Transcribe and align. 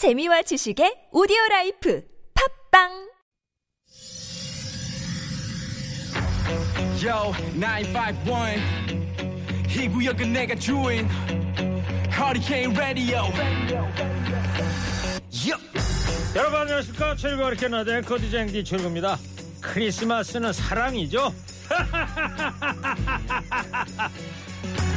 재미와 0.00 0.40
지식의 0.40 1.12
오디오 1.12 1.36
라이프 1.50 2.02
팝빵 2.72 2.88
Yo, 7.04 7.34
951. 7.52 8.64
이 9.68 9.88
구역은 9.90 10.32
내가 10.32 10.54
주인. 10.54 11.06
Hurricane 12.10 12.74
Radio. 12.74 13.24
Yup. 15.46 15.60
여러분 16.34 16.60
안녕하십니까 16.60 17.14
최일구 17.16 17.42
이렇게 17.48 17.68
나대 17.68 17.98
앵커 17.98 18.16
디자인 18.16 18.46
디 18.46 18.64
최일구입니다 18.64 19.18
크리스마스는 19.60 20.54
사랑이죠 20.54 21.30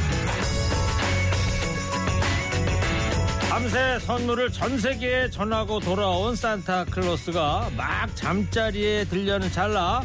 밤새 3.54 4.00
선물을 4.00 4.50
전 4.50 4.80
세계에 4.80 5.30
전하고 5.30 5.78
돌아온 5.78 6.34
산타클로스가 6.34 7.70
막 7.76 8.16
잠자리에 8.16 9.04
들려는 9.04 9.48
찰나 9.52 10.02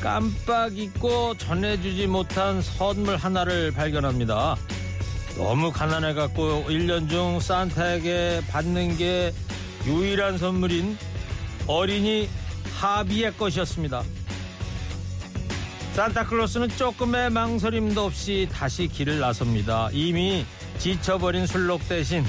깜빡 0.00 0.76
잊고 0.76 1.32
전해주지 1.38 2.08
못한 2.08 2.60
선물 2.60 3.14
하나를 3.14 3.70
발견합니다 3.70 4.56
너무 5.36 5.70
가난해갖고 5.70 6.64
1년 6.64 7.08
중 7.08 7.38
산타에게 7.38 8.42
받는 8.50 8.96
게 8.96 9.32
유일한 9.86 10.36
선물인 10.36 10.98
어린이 11.68 12.28
하비의 12.74 13.36
것이었습니다. 13.36 14.02
산타클로스는 15.92 16.70
조금의 16.70 17.30
망설임도 17.30 18.04
없이 18.04 18.48
다시 18.52 18.88
길을 18.88 19.20
나섭니다. 19.20 19.88
이미 19.92 20.44
지쳐버린 20.78 21.46
술록 21.46 21.88
대신 21.88 22.24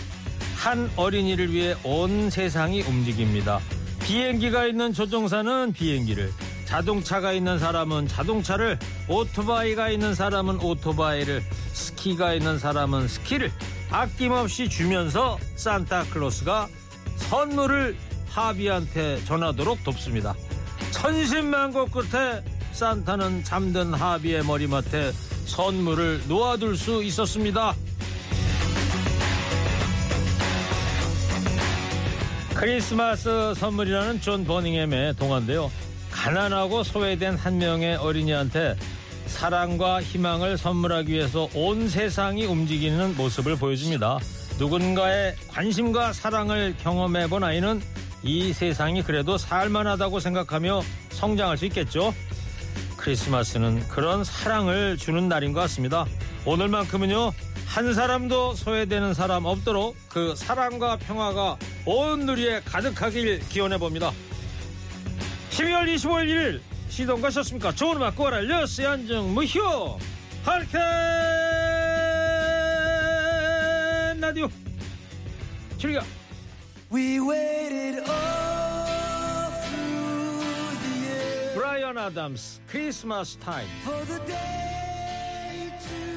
한 0.63 0.89
어린이를 0.95 1.51
위해 1.51 1.75
온 1.83 2.29
세상이 2.29 2.83
움직입니다. 2.83 3.59
비행기가 4.01 4.65
있는 4.65 4.93
조종사는 4.93 5.73
비행기를, 5.73 6.31
자동차가 6.63 7.33
있는 7.33 7.59
사람은 7.59 8.07
자동차를, 8.07 8.79
오토바이가 9.09 9.89
있는 9.89 10.15
사람은 10.15 10.61
오토바이를, 10.61 11.43
스키가 11.73 12.35
있는 12.35 12.59
사람은 12.59 13.09
스키를 13.09 13.51
아낌없이 13.91 14.69
주면서 14.69 15.37
산타클로스가 15.57 16.69
선물을 17.17 17.97
하비한테 18.29 19.21
전하도록 19.25 19.83
돕습니다. 19.83 20.33
천신만고 20.91 21.87
끝에 21.87 22.41
산타는 22.71 23.43
잠든 23.43 23.93
하비의 23.93 24.45
머리맡에 24.45 25.11
선물을 25.45 26.21
놓아둘 26.29 26.77
수 26.77 27.03
있었습니다. 27.03 27.75
크리스마스 32.63 33.53
선물이라는 33.55 34.21
존 34.21 34.45
버닝햄의 34.45 35.15
동화인데요. 35.15 35.69
가난하고 36.11 36.83
소외된 36.83 37.35
한 37.35 37.57
명의 37.57 37.97
어린이한테 37.97 38.77
사랑과 39.25 40.01
희망을 40.01 40.57
선물하기 40.57 41.11
위해서 41.11 41.49
온 41.55 41.89
세상이 41.89 42.45
움직이는 42.45 43.17
모습을 43.17 43.57
보여줍니다. 43.57 44.17
누군가의 44.59 45.35
관심과 45.49 46.13
사랑을 46.13 46.73
경험해 46.81 47.27
본 47.27 47.43
아이는 47.43 47.81
이 48.23 48.53
세상이 48.53 49.03
그래도 49.03 49.37
살만하다고 49.37 50.21
생각하며 50.21 50.83
성장할 51.09 51.57
수 51.57 51.65
있겠죠. 51.65 52.13
크리스마스는 52.95 53.85
그런 53.89 54.23
사랑을 54.23 54.95
주는 54.95 55.27
날인 55.27 55.51
것 55.51 55.59
같습니다. 55.59 56.05
오늘만큼은요, 56.45 57.33
한 57.73 57.91
사람도 57.91 58.53
소외되는 58.53 59.15
사람 59.15 59.45
없도록 59.45 59.95
그 60.07 60.35
사랑과 60.35 60.95
평화가 60.95 61.57
온 61.87 62.19
누리에 62.27 62.61
가득하길 62.61 63.39
기원해 63.49 63.79
봅니다. 63.79 64.11
12월 65.49 65.91
25일 65.95 66.27
1일 66.27 66.61
시동 66.89 67.19
가셨습니까? 67.19 67.71
좋은 67.71 67.95
음악 67.95 68.15
꼬라 68.15 68.41
려스 68.41 68.85
안정 68.85 69.33
무효 69.33 69.97
할캔 70.45 70.69
라디오 74.21 74.47
즐겨 75.79 76.03
We 76.93 77.19
waited 77.19 78.03
all 78.07 79.51
through 79.65 80.77
the 80.83 80.93
year 81.07 81.53
브라이언 81.55 81.97
아담스 81.97 82.61
Christmas 82.67 83.35
Time 83.39 83.67
for 83.83 84.05
the 84.05 84.23
day 84.27 85.71
to 85.79 86.12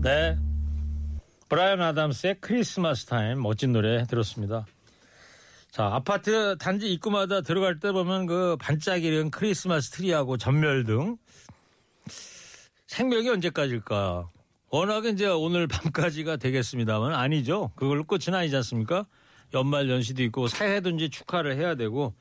네. 0.00 0.38
브라이언 1.48 1.82
아담스의 1.82 2.36
Christmas 2.40 3.06
Time 3.06 3.42
멋진 3.42 3.72
노래 3.72 4.04
들었습니다. 4.04 4.64
자 5.72 5.86
아파트 5.86 6.56
단지 6.56 6.92
입구마다 6.92 7.40
들어갈 7.40 7.80
때 7.80 7.90
보면 7.90 8.26
그 8.26 8.56
반짝이는 8.60 9.30
크리스마스 9.30 9.90
트리하고 9.90 10.36
점멸등 10.36 11.16
생명이 12.86 13.28
언제까지일까? 13.28 14.28
워낙에 14.70 15.10
이제 15.10 15.26
오늘 15.26 15.66
밤까지가 15.68 16.36
되겠습니다만 16.36 17.12
아니죠. 17.14 17.72
그걸로 17.74 18.04
끝은 18.04 18.34
아니지 18.34 18.54
않습니까? 18.56 19.06
연말 19.54 19.90
연시도 19.90 20.22
있고 20.24 20.46
새해도 20.46 20.90
이제 20.90 21.08
축하를 21.08 21.56
해야 21.56 21.74
되고 21.74 22.14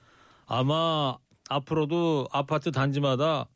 아마 0.48 1.18
앞으로도 1.50 2.30
아파트 2.32 2.72
단지마다 2.72 3.48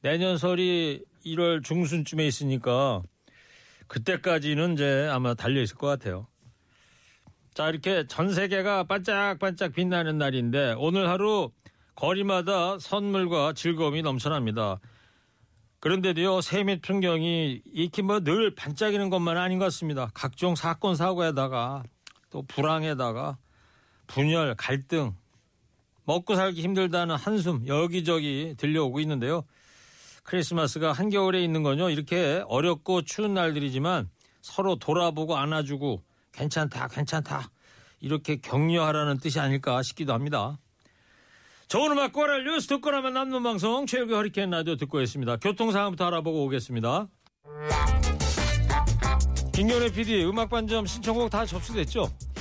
내년 0.00 0.38
설이 0.38 1.04
1월 1.26 1.62
중순쯤에 1.62 2.26
있으니까 2.26 3.02
그때까지는 3.88 4.74
이제 4.74 5.08
아마 5.10 5.34
달려 5.34 5.60
있을 5.60 5.76
것 5.76 5.86
같아요. 5.86 6.26
자, 7.54 7.68
이렇게 7.68 8.06
전 8.06 8.32
세계가 8.32 8.84
반짝반짝 8.84 9.72
빛나는 9.72 10.18
날인데 10.18 10.76
오늘 10.78 11.08
하루 11.08 11.50
거리마다 11.96 12.78
선물과 12.78 13.54
즐거움이 13.54 14.02
넘쳐납니다. 14.02 14.78
그런데도요, 15.80 16.40
세밀 16.40 16.80
풍경이 16.80 17.62
익히 17.72 18.02
뭐늘 18.02 18.54
반짝이는 18.54 19.10
것만 19.10 19.36
아닌 19.36 19.58
것 19.58 19.66
같습니다. 19.66 20.10
각종 20.14 20.54
사건, 20.54 20.94
사고에다가 20.94 21.82
또 22.30 22.42
불황에다가 22.42 23.38
분열, 24.06 24.54
갈등, 24.56 25.14
먹고 26.04 26.36
살기 26.36 26.62
힘들다는 26.62 27.16
한숨 27.16 27.66
여기저기 27.66 28.54
들려오고 28.56 29.00
있는데요. 29.00 29.44
크리스마스가 30.28 30.92
한겨울에 30.92 31.42
있는 31.42 31.62
건요. 31.62 31.88
이렇게 31.88 32.44
어렵고 32.48 33.00
추운 33.02 33.32
날들이지만 33.32 34.10
서로 34.42 34.76
돌아보고 34.76 35.36
안아주고 35.38 36.02
괜찮다, 36.32 36.88
괜찮다. 36.88 37.50
이렇게 38.00 38.36
격려하라는 38.36 39.18
뜻이 39.20 39.40
아닐까 39.40 39.82
싶기도 39.82 40.12
합니다. 40.12 40.58
좋은 41.68 41.92
음악 41.92 42.12
꼬랄 42.12 42.44
뉴스 42.44 42.66
듣고 42.66 42.90
나면 42.90 43.14
남는 43.14 43.42
방송 43.42 43.86
최일구 43.86 44.16
허리케인 44.16 44.50
라디오 44.50 44.76
듣고 44.76 45.00
있습니다. 45.00 45.38
교통 45.38 45.72
상황부터 45.72 46.06
알아보고 46.08 46.44
오겠습니다. 46.44 47.08
김경래 49.54 49.90
PD 49.90 50.24
음악 50.26 50.50
반점 50.50 50.84
신청곡 50.84 51.30
다 51.30 51.46
접수됐죠? 51.46 52.06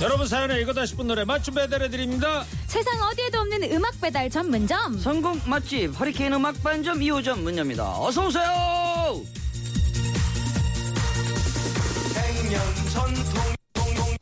여러분 0.00 0.26
사연에 0.26 0.60
이거다 0.62 0.86
싶은 0.86 1.06
노래 1.06 1.24
맞춤 1.24 1.54
배달해 1.54 1.88
드립니다. 1.90 2.44
세상 2.66 3.00
어디에도 3.02 3.38
없는 3.40 3.70
음악 3.72 4.00
배달 4.00 4.30
전문점 4.30 4.98
성공 4.98 5.38
맛집 5.44 5.98
허리케인 5.98 6.32
음악 6.32 6.62
반점 6.62 7.00
2호점 7.00 7.40
문 7.40 7.58
엽니다. 7.58 7.98
어서 8.00 8.26
오세요. 8.26 9.20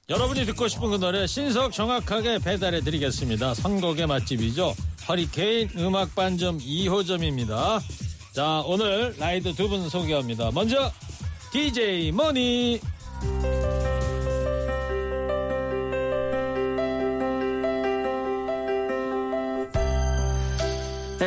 여러분이 0.08 0.46
듣고 0.46 0.68
싶은 0.68 0.90
그 0.90 0.96
노래 0.96 1.26
신속 1.26 1.72
정확하게 1.72 2.38
배달해 2.38 2.80
드리겠습니다. 2.80 3.54
선곡의 3.54 4.06
맛집이죠. 4.06 4.74
허리케인 5.06 5.68
음악 5.76 6.14
반점 6.14 6.58
2호점입니다. 6.58 7.80
자, 8.32 8.62
오늘 8.64 9.14
라이드 9.18 9.54
두 9.54 9.68
분 9.68 9.88
소개합니다. 9.88 10.50
먼저 10.52 10.90
DJ 11.52 12.10
머니. 12.12 12.80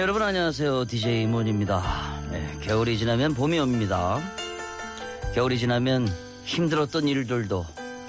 네, 0.01 0.03
여러분 0.03 0.23
안녕하세요. 0.23 0.85
DJ 0.85 1.27
문입니다. 1.27 2.19
네, 2.31 2.57
겨울이 2.63 2.97
지나면 2.97 3.35
봄이 3.35 3.59
옵니다. 3.59 4.19
겨울이 5.35 5.59
지나면 5.59 6.11
힘들었던 6.43 7.07
일들도 7.07 7.63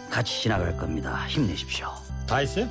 같이 0.08 0.40
지나갈 0.40 0.74
겁니다. 0.78 1.26
힘내십시오. 1.28 1.92
다 2.26 2.38
했어요? 2.38 2.66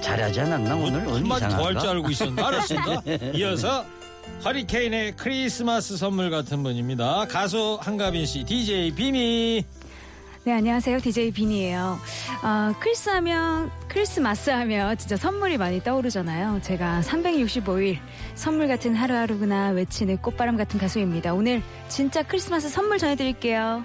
잘하지 0.00 0.40
않았나 0.40 0.74
오늘? 0.74 1.06
한마디 1.06 1.48
더 1.54 1.64
할 1.66 1.78
줄? 1.78 1.90
알고 1.90 2.08
있었는데 2.08 2.42
알았습니다. 2.42 3.02
이어서 3.36 3.84
허리케인의 4.42 5.16
크리스마스 5.16 5.98
선물 5.98 6.30
같은 6.30 6.62
분입니다. 6.62 7.26
가수 7.26 7.78
한가빈 7.82 8.24
씨, 8.24 8.42
DJ 8.44 8.92
비미. 8.94 9.66
네, 10.44 10.52
안녕하세요. 10.52 11.00
DJ 11.00 11.32
비니예요. 11.32 11.98
어, 12.42 12.74
크리스 12.80 13.10
하면, 13.10 13.70
크리스마스 13.88 14.48
하면 14.48 14.96
진짜 14.96 15.16
선물이 15.16 15.58
많이 15.58 15.82
떠오르잖아요. 15.82 16.60
제가 16.62 17.02
365일 17.02 17.98
선물 18.34 18.66
같은 18.66 18.94
하루하루구나 18.94 19.68
외치는 19.70 20.16
꽃바람 20.18 20.56
같은 20.56 20.80
가수입니다. 20.80 21.34
오늘 21.34 21.62
진짜 21.88 22.22
크리스마스 22.22 22.70
선물 22.70 22.96
전해드릴게요. 22.98 23.84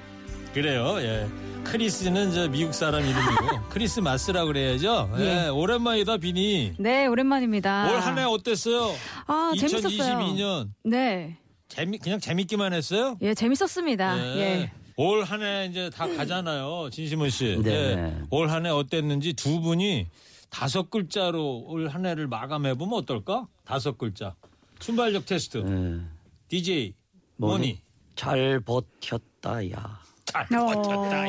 그래요. 0.53 0.95
예. 0.99 1.27
크리스는 1.65 2.31
저 2.31 2.47
미국 2.47 2.73
사람 2.73 3.01
이름이고 3.01 3.67
크리스마스라고 3.69 4.47
그래야죠. 4.47 5.11
예. 5.17 5.23
예. 5.45 5.47
오랜만이다 5.49 6.17
비니. 6.17 6.73
네, 6.79 7.05
오랜만입니다. 7.07 7.91
올 7.91 7.99
한 7.99 8.17
해 8.17 8.23
어땠어요? 8.23 8.93
아, 9.27 9.51
재밌었어요. 9.57 9.89
2022년 10.19 10.69
네. 10.85 11.35
재미 11.67 11.97
그냥 11.97 12.19
재밌기만 12.21 12.71
했어요? 12.71 13.17
예, 13.21 13.33
재밌었습니다. 13.33 14.37
예. 14.37 14.71
올 14.97 15.23
한 15.25 15.41
해 15.41 15.67
이제 15.69 15.89
다 15.89 16.07
가잖아요. 16.07 16.89
진심원 16.91 17.29
씨. 17.29 17.59
네. 17.61 17.71
예. 17.71 18.13
올한 18.29 18.65
해 18.65 18.69
어땠는지 18.69 19.33
두 19.33 19.59
분이 19.59 20.07
다섯 20.49 20.89
글자로 20.89 21.63
올 21.67 21.87
한 21.89 22.05
해를 22.05 22.27
마감해 22.27 22.75
보면 22.75 22.99
어떨까? 22.99 23.47
다섯 23.65 23.97
글자. 23.97 24.35
순발력 24.79 25.25
테스트. 25.25 25.57
예. 25.67 26.01
DJ 26.47 26.93
뭐니? 27.37 27.81
잘 28.15 28.61
버텼다 28.61 29.69
야. 29.71 29.99
잘 30.23 30.47
어. 30.53 30.65
버텼다. 30.65 31.27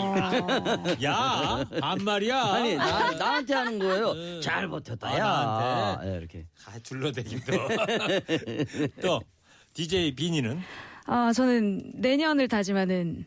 야. 1.02 1.02
야, 1.02 1.64
반말이야. 1.80 2.40
아니 2.44 2.76
나, 2.76 3.10
나한테 3.12 3.54
하는 3.54 3.78
거예요. 3.80 4.14
네. 4.14 4.40
잘 4.40 4.68
버텼다 4.68 5.08
아, 5.08 5.18
야. 5.18 5.24
나한테? 5.24 6.12
예, 6.12 6.16
이렇게. 6.18 6.46
아, 6.66 6.78
둘러대기도. 6.78 7.52
또 9.02 9.20
DJ 9.74 10.14
비니는 10.14 10.60
어, 11.08 11.32
저는 11.32 11.92
내년을 11.96 12.48
다짐하는 12.48 13.24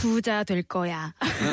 부자 0.00 0.44
될 0.44 0.62
거야. 0.62 1.12
될 1.20 1.50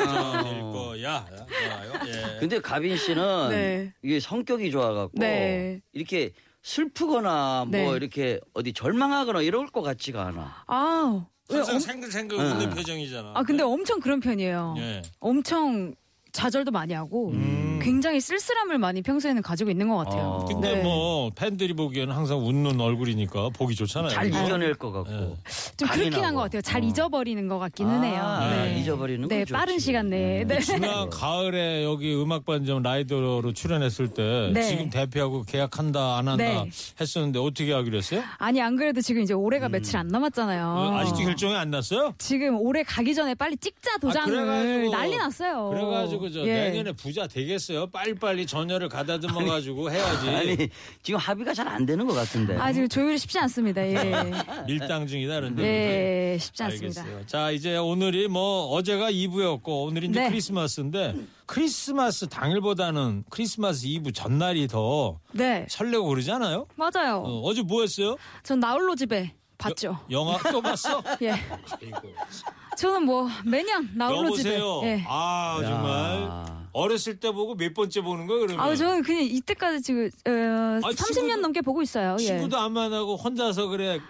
거야. 0.60 1.24
좋아요. 1.26 1.92
예. 2.06 2.38
근데 2.38 2.60
가빈 2.60 2.96
씨는 2.96 3.48
네. 3.50 3.92
이게 4.02 4.20
성격이 4.20 4.70
좋아갖고 4.70 5.12
네. 5.14 5.80
이렇게 5.92 6.30
슬프거나 6.62 7.64
뭐 7.68 7.70
네. 7.70 7.90
이렇게 7.96 8.38
어디 8.52 8.72
절망하거나 8.72 9.42
이럴 9.42 9.66
것 9.66 9.82
같지가 9.82 10.26
않아. 10.26 10.64
아, 10.66 11.26
왜 11.50 11.56
항상 11.56 11.74
엄- 11.76 11.80
생글생글 11.80 12.36
웃는 12.38 12.70
표정이잖아. 12.70 13.32
아, 13.34 13.42
근데 13.42 13.62
엄청 13.62 13.98
그런 14.00 14.20
편이에요. 14.20 14.74
예. 14.78 15.02
엄청 15.20 15.94
좌절도 16.34 16.72
많이 16.72 16.92
하고 16.92 17.30
음. 17.30 17.78
굉장히 17.80 18.20
쓸쓸함을 18.20 18.76
많이 18.78 19.02
평소에는 19.02 19.40
가지고 19.40 19.70
있는 19.70 19.88
것 19.88 19.96
같아요. 19.98 20.22
어. 20.22 20.44
근데 20.46 20.74
네. 20.76 20.82
뭐 20.82 21.30
팬들이 21.34 21.72
보기에는 21.74 22.12
항상 22.14 22.38
웃는 22.44 22.80
얼굴이니까 22.80 23.50
보기 23.50 23.74
좋잖아요. 23.76 24.10
잘? 24.10 24.26
이겨낼 24.26 24.74
것 24.74 24.90
같고. 24.90 25.12
예. 25.12 25.36
좀 25.76 25.88
그렇긴 25.88 26.24
한. 26.24 26.34
것 26.34 26.40
같아요. 26.42 26.60
잘 26.62 26.82
어. 26.82 26.84
잊어버리는 26.84 27.46
것 27.46 27.58
같기는 27.60 28.02
해요. 28.02 28.20
아, 28.20 28.50
네. 28.50 28.80
잊어버리는 28.80 29.28
네, 29.28 29.44
건 29.44 29.58
빠른. 29.58 29.78
시간 29.78 30.10
내에. 30.10 30.44
네. 30.44 30.58
지난 30.60 31.08
가을에 31.10 31.84
여기 31.84 32.14
음악반점 32.14 32.82
라이더로 32.82 33.52
출연했을 33.52 34.08
때 34.08 34.50
네. 34.52 34.62
지금 34.62 34.90
대표하고 34.90 35.42
계약한다 35.44 36.16
안 36.18 36.26
한다 36.28 36.36
네. 36.44 36.70
했었는데 37.00 37.38
어떻게 37.38 37.72
하기로 37.72 37.96
했어요? 37.98 38.22
아니 38.38 38.60
안 38.60 38.74
그래도 38.76 39.00
지금 39.00 39.22
이제 39.22 39.34
올해가 39.34 39.68
며칠 39.68 39.96
안 39.96 40.08
남았잖아요. 40.08 40.66
어, 40.66 40.96
아직도 40.98 41.18
결정이 41.20 41.54
안 41.54 41.70
났어요? 41.70 42.14
지금 42.18 42.58
올해 42.60 42.82
가기 42.82 43.14
전에 43.14 43.34
빨리 43.34 43.56
찍자 43.56 43.98
도장을 43.98 44.36
아, 44.36 44.42
그래가지고- 44.42 44.90
난리 44.90 45.16
났어요. 45.16 45.70
그래가지고 45.70 46.23
저 46.30 46.40
예. 46.46 46.54
내년에 46.70 46.92
부자 46.92 47.26
되겠어요? 47.26 47.86
빨리빨리 47.88 48.46
전열을 48.46 48.88
가다듬어 48.88 49.44
가지고 49.44 49.90
해야지. 49.90 50.28
아니 50.28 50.68
지금 51.02 51.18
합의가 51.20 51.52
잘 51.54 51.64
안 51.68 51.86
되는 51.86 52.06
것 52.06 52.14
같은데. 52.14 52.56
아 52.56 52.72
지금 52.72 52.88
조율이 52.88 53.18
쉽지 53.18 53.38
않습니다. 53.40 53.82
예. 53.86 53.94
밀당 54.66 55.06
중이다 55.06 55.34
그런데. 55.40 55.62
예, 56.34 56.38
쉽지 56.38 56.62
않습니다. 56.62 57.00
알겠어요. 57.02 57.26
자, 57.26 57.50
이제 57.50 57.76
오늘이 57.76 58.28
뭐 58.28 58.66
어제가 58.68 59.10
2부였고 59.10 59.86
오늘이 59.86 60.08
이제 60.08 60.20
네. 60.20 60.28
크리스마스인데 60.28 61.14
크리스마스 61.46 62.28
당일보다는 62.28 63.24
크리스마스 63.30 63.86
2부 63.86 64.14
전날이 64.14 64.66
더 64.68 65.18
네, 65.32 65.66
설레고 65.68 66.06
그러잖아요. 66.06 66.66
맞아요. 66.76 67.22
어, 67.24 67.52
제뭐 67.54 67.80
했어요? 67.82 68.16
전 68.42 68.60
나홀로 68.60 68.94
집에 68.94 69.34
봤죠. 69.68 69.98
영화 70.10 70.38
또 70.50 70.60
봤어? 70.60 71.02
예. 71.22 71.34
저는 72.76 73.04
뭐 73.04 73.28
매년 73.44 73.88
나홀로 73.94 74.30
집에. 74.36 74.58
여보세요. 74.58 74.80
예. 74.84 75.04
아 75.08 75.58
야. 75.62 75.66
정말 75.66 76.64
어렸을 76.72 77.18
때 77.20 77.30
보고 77.30 77.54
몇 77.54 77.72
번째 77.72 78.00
보는 78.00 78.26
거야 78.26 78.40
그러면? 78.40 78.60
아, 78.60 78.74
저는 78.74 79.02
그냥 79.02 79.22
이때까지 79.22 79.80
지금 79.80 80.06
어, 80.26 80.30
아, 80.30 80.90
30년 80.90 81.36
친구도- 81.36 81.40
넘게 81.40 81.60
보고 81.62 81.82
있어요. 81.82 82.16
예. 82.20 82.24
친구도 82.24 82.58
안 82.58 82.72
만나고 82.72 83.16
혼자서 83.16 83.68
그래. 83.68 84.00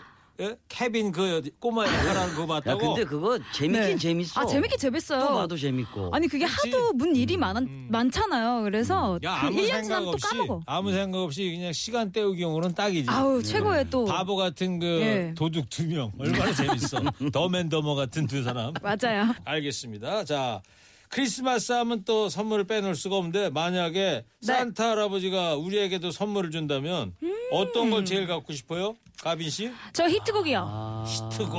예? 0.41 0.57
케빈 0.69 1.13
그 1.13 1.43
꼬마 1.61 1.85
역할하는 1.87 2.35
거 2.35 2.43
야 2.43 2.47
봤다고? 2.47 2.95
근데 2.95 3.05
그거 3.05 3.39
재밌긴 3.53 3.81
네. 3.91 3.97
재밌어. 3.97 4.41
아, 4.41 4.47
재밌게 4.47 4.77
재밌어요. 4.77 5.21
또 5.21 5.35
봐도 5.35 5.57
재밌고. 5.57 6.11
아니 6.13 6.27
그게 6.27 6.45
그치? 6.47 6.71
하도 6.73 6.93
문 6.93 7.15
일이 7.15 7.37
많, 7.37 7.55
많잖아요. 7.89 8.63
그래서 8.65 9.19
야 9.23 9.41
그 9.43 9.47
아무 9.47 9.57
1년 9.59 9.67
생각 9.67 9.83
지나면 9.85 10.05
또 10.05 10.11
없이 10.11 10.27
까먹어. 10.29 10.61
아무 10.67 10.93
생각 10.93 11.19
없이 11.21 11.51
그냥 11.53 11.73
시간 11.73 12.11
때우기 12.11 12.43
용으로는 12.43 12.75
딱이지. 12.75 13.09
아우 13.11 13.43
최고의 13.43 13.87
또 13.91 14.05
바보 14.07 14.35
같은 14.37 14.81
그 14.81 14.87
예. 14.87 15.35
도둑 15.37 15.71
두 15.71 15.85
명 15.87 16.11
얼마나 16.19 16.53
재밌어. 16.53 16.99
더맨더머 17.33 17.95
같은 17.95 18.27
두 18.27 18.43
사람. 18.43 18.73
맞아요. 18.83 19.35
알겠습니다. 19.45 20.25
자 20.25 20.63
크리스마스 21.11 21.71
하면 21.71 22.03
또 22.05 22.29
선물을 22.29 22.65
빼놓을 22.65 22.97
수가 22.97 23.17
없는데 23.17 23.51
만약에 23.51 24.25
네. 24.41 24.47
산타 24.47 24.91
할아버지가 24.91 25.55
우리에게도 25.55 26.11
선물을 26.11 26.51
준다면 26.51 27.15
음. 27.23 27.34
어떤 27.51 27.91
걸 27.91 28.05
제일 28.05 28.27
갖고 28.27 28.53
싶어요? 28.53 28.97
가빈 29.23 29.51
씨? 29.51 29.71
저 29.93 30.09
히트곡이요. 30.09 30.65
아, 30.67 31.05
히트곡. 31.07 31.55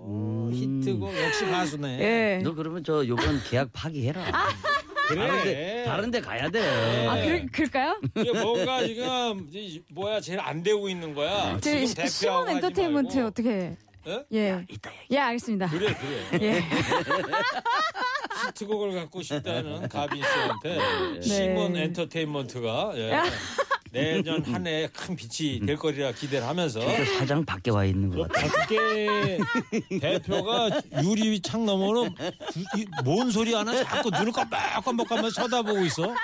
오, 0.00 0.50
히트곡 0.52 1.14
역시 1.16 1.44
가수네. 1.46 1.98
예. 2.00 2.42
너 2.42 2.54
그러면 2.54 2.82
저 2.84 3.06
요번 3.06 3.42
계약 3.44 3.72
파기해라. 3.72 4.24
다른데 5.08 5.84
다른데 5.86 6.20
가야 6.20 6.50
돼. 6.50 7.06
아 7.06 7.16
그, 7.16 7.46
그럴까요? 7.50 8.00
이게 8.14 8.32
뭔가 8.32 8.86
지금 8.86 9.48
이 9.52 9.82
뭐야 9.90 10.20
제일 10.20 10.40
안 10.40 10.62
되고 10.62 10.88
있는 10.88 11.14
거야. 11.14 11.58
제 11.60 11.86
지금 11.86 11.94
대표하고 11.94 12.08
시원 12.10 12.46
하지 12.48 12.56
엔터테인먼트 12.56 13.14
말고. 13.14 13.28
어떻게? 13.28 13.76
예? 14.06 14.24
예. 14.32 14.64
이따 14.70 14.90
얘기. 14.90 15.14
예 15.14 15.18
알겠습니다. 15.18 15.68
그래 15.68 15.94
그래. 16.30 16.38
예. 16.46 16.64
히트곡을 18.48 18.94
갖고 18.94 19.22
싶다는 19.22 19.88
가빈 19.88 20.22
씨한테 20.22 20.78
네. 21.14 21.20
시몬 21.20 21.76
엔터테인먼트가 21.76 22.92
예, 22.96 23.10
내년 23.92 24.42
한 24.44 24.66
해 24.66 24.88
큰 24.92 25.16
빛이 25.16 25.60
될 25.66 25.76
거리라 25.76 26.12
기대를 26.12 26.46
하면서 26.46 26.80
그 26.80 27.04
사장 27.18 27.44
밖에 27.44 27.70
와 27.70 27.84
있는 27.84 28.10
것 28.10 28.28
같아. 28.30 28.46
밖에 28.48 29.38
대표가 30.00 30.70
유리 31.02 31.40
창 31.40 31.64
이- 32.76 32.86
뭔 33.04 33.30
소리 33.30 33.52
하나 33.54 33.82
자꾸 33.84 34.10
눈을 34.10 34.32
깜빡깜빡하면서 34.32 35.30
쳐다보고 35.42 35.84
있어. 35.86 36.14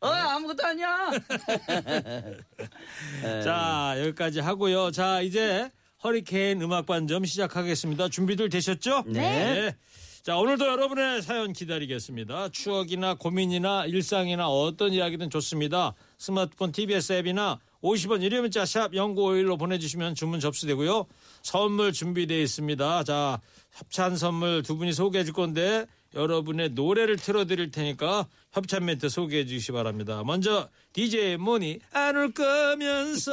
어 0.00 0.06
아무것도 0.08 0.64
아니야. 0.66 1.10
자 3.44 3.94
여기까지 3.98 4.40
하고요. 4.40 4.90
자 4.90 5.20
이제 5.20 5.70
허리케인 6.04 6.60
음악 6.62 6.86
반점 6.86 7.24
시작하겠습니다. 7.24 8.08
준비들 8.08 8.48
되셨죠? 8.48 9.04
네. 9.06 9.74
자 10.22 10.36
오늘도 10.36 10.66
여러분의 10.66 11.22
사연 11.22 11.52
기다리겠습니다. 11.52 12.48
추억이나 12.50 13.14
고민이나 13.14 13.86
일상이나 13.86 14.48
어떤 14.48 14.92
이야기든 14.92 15.30
좋습니다. 15.30 15.94
스마트폰 16.18 16.72
TBS 16.72 17.12
앱이나 17.14 17.58
50원 17.82 18.22
유료 18.22 18.40
문자 18.40 18.64
샵 18.64 18.90
0951로 18.92 19.58
보내주시면 19.58 20.14
주문 20.14 20.40
접수되고요. 20.40 21.06
선물 21.42 21.92
준비되어 21.92 22.38
있습니다. 22.40 23.04
자 23.04 23.40
협찬 23.72 24.16
선물 24.16 24.62
두 24.62 24.76
분이 24.76 24.92
소개해 24.92 25.24
줄 25.24 25.34
건데 25.34 25.86
여러분의 26.14 26.70
노래를 26.70 27.16
틀어드릴 27.16 27.70
테니까 27.70 28.26
협찬 28.52 28.86
멘트 28.86 29.08
소개해 29.10 29.44
주시기 29.46 29.72
바랍니다. 29.72 30.22
먼저 30.24 30.68
DJ 30.94 31.36
모니 31.36 31.78
안 31.92 32.16
올 32.16 32.32
거면서 32.32 33.32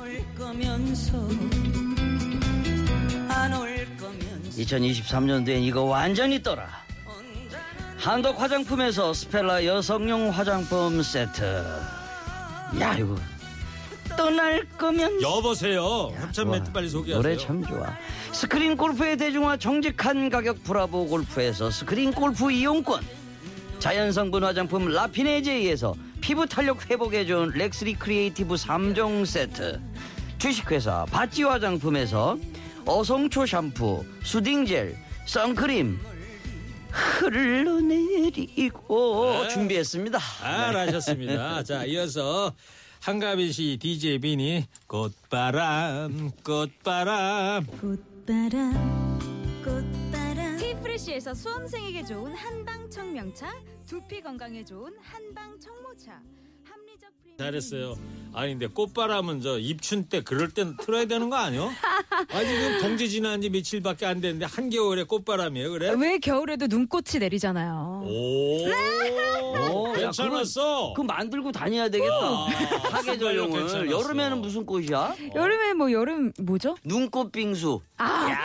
올 0.00 0.24
거면서 0.38 1.18
안 3.28 3.52
올 3.54 3.86
거면서 3.96 4.62
2023년도엔 4.62 5.62
이거 5.64 5.82
완전히 5.82 6.40
떠라. 6.42 6.70
한독 8.02 8.40
화장품에서 8.40 9.14
스펠라 9.14 9.64
여성용 9.64 10.30
화장품 10.30 11.00
세트. 11.04 11.64
야 12.80 12.96
이거 12.98 13.14
떠날 14.16 14.66
거면 14.76 15.22
여보세요. 15.22 16.12
협찬 16.18 16.46
좋아. 16.46 16.52
멘트 16.52 16.72
빨리 16.72 16.88
소개하세요. 16.88 17.22
노래 17.22 17.36
참 17.36 17.64
좋아. 17.64 17.96
스크린 18.32 18.76
골프의 18.76 19.16
대중화 19.16 19.56
정직한 19.56 20.30
가격 20.30 20.64
브라보 20.64 21.06
골프에서 21.06 21.70
스크린 21.70 22.12
골프 22.12 22.50
이용권. 22.50 23.04
자연 23.78 24.10
성분 24.10 24.42
화장품 24.42 24.88
라피네제이에서 24.88 25.94
피부 26.20 26.44
탄력 26.44 26.90
회복에 26.90 27.24
좋은 27.24 27.50
렉스리 27.50 27.94
크리에이티브 27.94 28.56
3종 28.56 29.24
세트. 29.24 29.80
주식회사 30.38 31.06
바찌 31.08 31.44
화장품에서 31.44 32.36
어성초 32.84 33.46
샴푸, 33.46 34.04
soothing 34.24 34.72
젤, 34.72 34.96
선크림. 35.24 36.11
흘러내리고 38.02 38.82
네. 39.42 39.48
준비했습니다. 39.48 40.18
잘하셨습니다. 40.18 41.62
자, 41.64 41.84
이어서 41.84 42.52
한가빈 43.00 43.50
씨 43.52 43.78
DJ 43.80 44.18
빈이 44.20 44.66
꽃바람 44.86 46.30
꽃바람 46.44 47.66
꽃바람 47.66 49.18
꽃바람 49.64 50.58
티프레쉬에서 50.58 51.34
수험생에게 51.34 52.04
좋은 52.04 52.32
한방 52.34 52.88
청명차, 52.90 53.52
두피 53.86 54.20
건강에 54.22 54.64
좋은 54.64 54.92
한방 55.00 55.58
청모차. 55.58 56.20
잘했어요. 57.38 57.96
아니 58.34 58.52
근데 58.52 58.66
꽃바람은 58.66 59.42
저 59.42 59.58
입춘 59.58 60.04
때 60.04 60.22
그럴 60.22 60.48
땐 60.50 60.74
틀어야 60.80 61.04
되는 61.04 61.28
거 61.28 61.36
아니요? 61.36 61.70
아니 62.32 62.46
지금 62.48 62.80
동지 62.80 63.10
지난 63.10 63.42
지 63.42 63.50
며칠밖에 63.50 64.06
안 64.06 64.20
됐는데 64.22 64.46
한겨울에 64.46 65.02
꽃바람이에요 65.04 65.70
그래? 65.72 65.94
왜 65.98 66.18
겨울에도 66.18 66.66
눈꽃이 66.66 67.18
내리잖아요. 67.20 68.04
오, 68.06 68.64
오, 68.64 69.88
야, 69.90 69.94
괜찮았어. 69.96 70.94
그거 70.94 71.04
만들고 71.04 71.52
다녀야 71.52 71.88
되겠다. 71.90 72.14
아, 72.14 72.48
사계절용을. 73.04 73.58
괜찮았어. 73.60 73.90
여름에는 73.90 74.40
무슨 74.40 74.64
꽃이야? 74.64 75.14
여름에 75.34 75.74
뭐 75.74 75.92
여름 75.92 76.32
뭐죠? 76.40 76.74
눈꽃 76.84 77.32
빙수. 77.32 77.80
아, 77.98 78.28
야, 78.30 78.38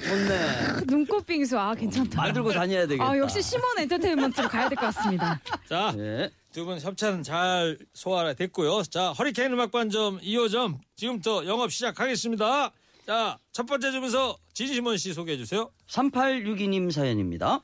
좋네. 0.00 0.84
눈꽃 0.86 1.26
빙수. 1.26 1.58
아, 1.58 1.74
괜찮다. 1.74 2.20
만들고 2.22 2.52
다녀야 2.52 2.86
되겠다. 2.86 3.10
아, 3.10 3.16
역시 3.18 3.40
시몬 3.42 3.64
엔터테인먼트로 3.78 4.48
가야 4.48 4.68
될 4.68 4.76
것 4.78 4.86
같습니다. 4.94 5.40
자, 5.68 5.94
예. 5.98 6.30
두 6.52 6.64
분 6.66 6.78
협찬 6.78 7.22
잘 7.22 7.78
소화됐고요. 7.94 8.82
자, 8.84 9.12
허리케인 9.12 9.52
음악반점 9.52 10.20
2호점 10.20 10.78
지금부터 10.96 11.46
영업 11.46 11.72
시작하겠습니다. 11.72 12.70
자, 13.06 13.38
첫 13.52 13.66
번째 13.66 13.90
점에서 13.90 14.36
진심원 14.52 14.96
씨 14.98 15.12
소개해 15.14 15.38
주세요. 15.38 15.70
3862님 15.88 16.90
사연입니다. 16.92 17.60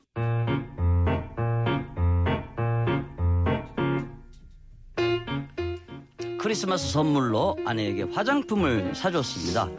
크리스마스 6.39 6.91
선물로 6.91 7.57
아내에게 7.65 8.03
화장품을 8.03 8.95
사줬습니다. 8.95 9.69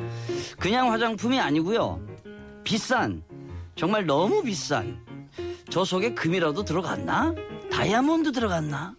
그냥 0.59 0.93
화장품이 0.93 1.41
아니고요. 1.41 2.01
비싼, 2.65 3.23
정말 3.77 4.07
너무 4.07 4.43
비싼. 4.43 4.99
저 5.71 5.85
속에 5.85 6.15
금이라도 6.15 6.65
들어갔나? 6.65 7.35
다이아몬드 7.71 8.33
들어갔나? 8.33 8.95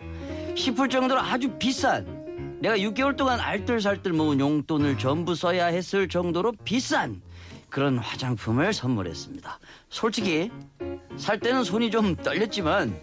싶을 0.55 0.89
정도로 0.89 1.19
아주 1.19 1.49
비싼. 1.57 2.21
내가 2.59 2.77
6개월 2.77 3.17
동안 3.17 3.39
알뜰살뜰 3.39 4.13
모은 4.13 4.39
용돈을 4.39 4.97
전부 4.97 5.33
써야 5.35 5.65
했을 5.67 6.07
정도로 6.07 6.53
비싼 6.63 7.21
그런 7.69 7.97
화장품을 7.97 8.73
선물했습니다. 8.73 9.59
솔직히 9.89 10.51
살 11.17 11.39
때는 11.39 11.63
손이 11.63 11.89
좀 11.89 12.15
떨렸지만 12.15 12.95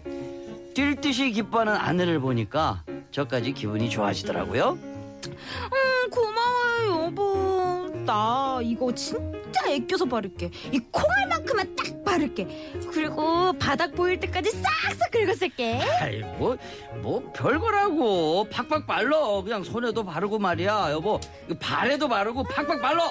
뛸 0.73 1.01
듯이 1.01 1.31
기뻐하는 1.31 1.75
아내를 1.75 2.19
보니까 2.19 2.83
저까지 3.11 3.53
기분이 3.53 3.89
좋아지더라고요. 3.89 4.77
음, 4.79 6.09
고마워요, 6.09 7.05
여보. 7.05 7.89
나 8.05 8.59
이거 8.63 8.93
진 8.93 9.38
짜 9.51 9.69
애껴서 9.71 10.05
바를게. 10.05 10.51
이 10.71 10.79
콩알만큼만 10.91 11.75
딱 11.75 12.03
바를게. 12.05 12.73
그리고 12.91 13.53
바닥 13.53 13.93
보일 13.93 14.19
때까지 14.19 14.51
싹싹 14.51 15.11
긁어쓸게. 15.11 15.81
아이 16.01 16.19
뭐, 16.37 16.57
뭐 17.01 17.31
별거라고 17.33 18.45
팍팍 18.49 18.87
발러 18.87 19.41
그냥 19.43 19.63
손에도 19.63 20.03
바르고 20.03 20.39
말이야 20.39 20.91
여보 20.91 21.19
발에도 21.59 22.07
바르고 22.07 22.43
팍팍 22.43 22.81
발러 22.81 23.03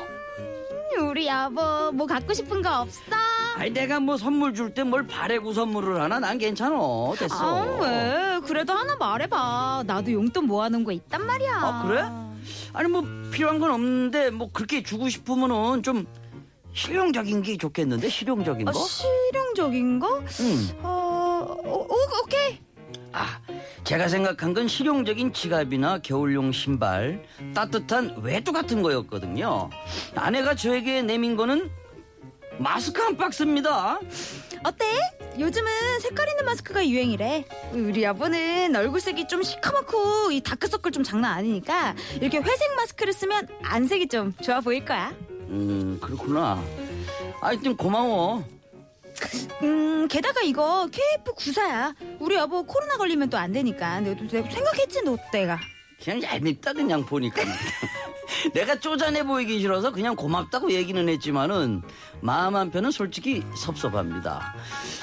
우리 1.00 1.28
여보, 1.28 1.92
뭐 1.92 2.06
갖고 2.06 2.32
싶은 2.34 2.60
거 2.62 2.80
없어? 2.80 3.00
아이 3.56 3.70
내가 3.70 4.00
뭐 4.00 4.16
선물 4.16 4.54
줄 4.54 4.72
때 4.74 4.82
뭘 4.84 5.06
바래고 5.06 5.52
선물을 5.52 6.00
하나 6.00 6.18
난 6.18 6.38
괜찮아 6.38 6.76
됐어 7.18 7.36
아, 7.36 7.78
왜? 7.80 8.40
그래도 8.46 8.72
하나 8.72 8.96
말해봐. 8.96 9.84
나도 9.86 10.12
용돈 10.12 10.46
모아놓은 10.46 10.84
거 10.84 10.92
있단 10.92 11.24
말이야. 11.26 11.52
아, 11.54 11.82
그래? 11.86 12.02
아니 12.72 12.88
뭐 12.88 13.02
필요한 13.32 13.58
건 13.58 13.70
없는데 13.72 14.30
뭐 14.30 14.50
그렇게 14.52 14.82
주고 14.82 15.08
싶으면은 15.08 15.82
좀 15.82 16.06
실용적인 16.72 17.42
게 17.42 17.56
좋겠는데 17.56 18.08
실용적인 18.08 18.68
아, 18.68 18.72
거? 18.72 18.78
실용적인 18.78 19.98
거? 20.00 20.18
응. 20.40 20.68
어, 20.82 21.56
오, 21.64 21.86
오, 21.88 21.96
오케이. 22.22 22.60
아, 23.12 23.40
제가 23.84 24.08
생각한 24.08 24.54
건 24.54 24.68
실용적인 24.68 25.32
지갑이나 25.32 25.98
겨울용 25.98 26.52
신발, 26.52 27.24
따뜻한 27.54 28.16
외투 28.22 28.52
같은 28.52 28.82
거였거든요. 28.82 29.70
아내가 30.14 30.54
저에게 30.54 31.02
내민 31.02 31.36
거는 31.36 31.70
마스크 32.58 33.00
한 33.00 33.16
박스입니다. 33.16 33.98
어때? 34.64 34.84
요즘은 35.38 36.00
색깔 36.00 36.28
있는 36.28 36.44
마스크가 36.44 36.86
유행이래. 36.86 37.44
우리 37.72 38.02
여보는 38.02 38.74
얼굴색이 38.74 39.28
좀 39.28 39.42
시커멓고 39.42 40.32
이 40.32 40.40
다크서클 40.40 40.90
좀 40.90 41.04
장난 41.04 41.32
아니니까 41.38 41.94
이렇게 42.20 42.38
회색 42.38 42.74
마스크를 42.76 43.12
쓰면 43.12 43.46
안색이 43.62 44.08
좀 44.08 44.32
좋아 44.42 44.60
보일 44.60 44.84
거야. 44.84 45.14
음, 45.48 45.98
그렇구나. 46.00 46.62
하여튼 47.40 47.76
고마워. 47.76 48.44
음, 49.62 50.06
게다가 50.08 50.42
이거 50.42 50.88
KF94야. 50.92 51.94
우리 52.20 52.36
여보 52.36 52.62
코로나 52.64 52.96
걸리면 52.96 53.30
또 53.30 53.36
안 53.38 53.52
되니까. 53.52 54.00
내가, 54.00 54.20
내가 54.26 54.50
생각했지, 54.50 55.02
너 55.02 55.16
때가. 55.32 55.58
그냥 56.02 56.22
얄밉다 56.22 56.72
그냥 56.74 57.04
보니까. 57.04 57.42
내가 58.54 58.78
쪼잔해 58.78 59.24
보이기 59.24 59.58
싫어서 59.58 59.90
그냥 59.90 60.14
고맙다고 60.14 60.70
얘기는 60.72 61.08
했지만은 61.08 61.82
마음 62.20 62.54
한편은 62.54 62.90
솔직히 62.92 63.42
섭섭합니다. 63.56 64.54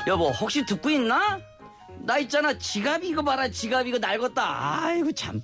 여보 0.07 0.29
혹시 0.29 0.65
듣고 0.65 0.89
있나? 0.89 1.39
나 1.99 2.17
있잖아 2.19 2.57
지갑 2.57 3.03
이거 3.03 3.23
봐라 3.23 3.49
지갑 3.49 3.87
이거 3.87 3.97
낡았다. 3.97 4.83
아이고 4.85 5.11
참. 5.11 5.41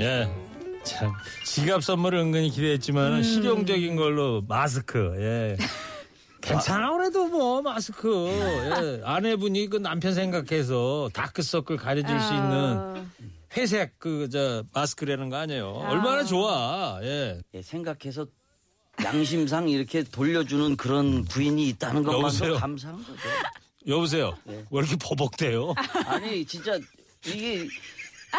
예. 0.00 0.28
참 0.84 1.12
지갑 1.44 1.82
선물을 1.82 2.18
은근히 2.18 2.50
기대했지만 2.50 3.12
은 3.14 3.22
실용적인 3.22 3.96
걸로 3.96 4.42
마스크. 4.46 5.14
예. 5.18 5.56
괜찮아 6.40 6.92
그래도 6.92 7.26
뭐 7.26 7.60
마스크. 7.62 8.28
예. 8.28 9.00
아내분이 9.04 9.68
그 9.68 9.78
남편 9.78 10.14
생각해서 10.14 11.10
다크서클 11.12 11.76
가려줄 11.76 12.20
수 12.20 12.32
있는 12.34 13.06
회색 13.56 13.98
그 13.98 14.28
저 14.30 14.62
마스크라는 14.72 15.28
거 15.30 15.36
아니에요. 15.36 15.68
얼마나 15.88 16.22
좋아. 16.24 17.00
예. 17.02 17.40
예, 17.54 17.62
생각해서 17.62 18.26
양심상 19.04 19.68
이렇게 19.68 20.02
돌려주는 20.04 20.76
그런 20.76 21.24
부인이 21.24 21.68
있다는 21.68 22.02
것만도 22.02 22.18
여보세요? 22.26 22.54
감사한 22.56 22.96
거죠. 22.98 23.12
여보세요. 23.88 24.36
네. 24.44 24.64
왜 24.70 24.80
이렇게 24.80 24.96
버벅대요? 24.96 25.74
아니 26.06 26.44
진짜 26.44 26.78
이게 27.26 27.66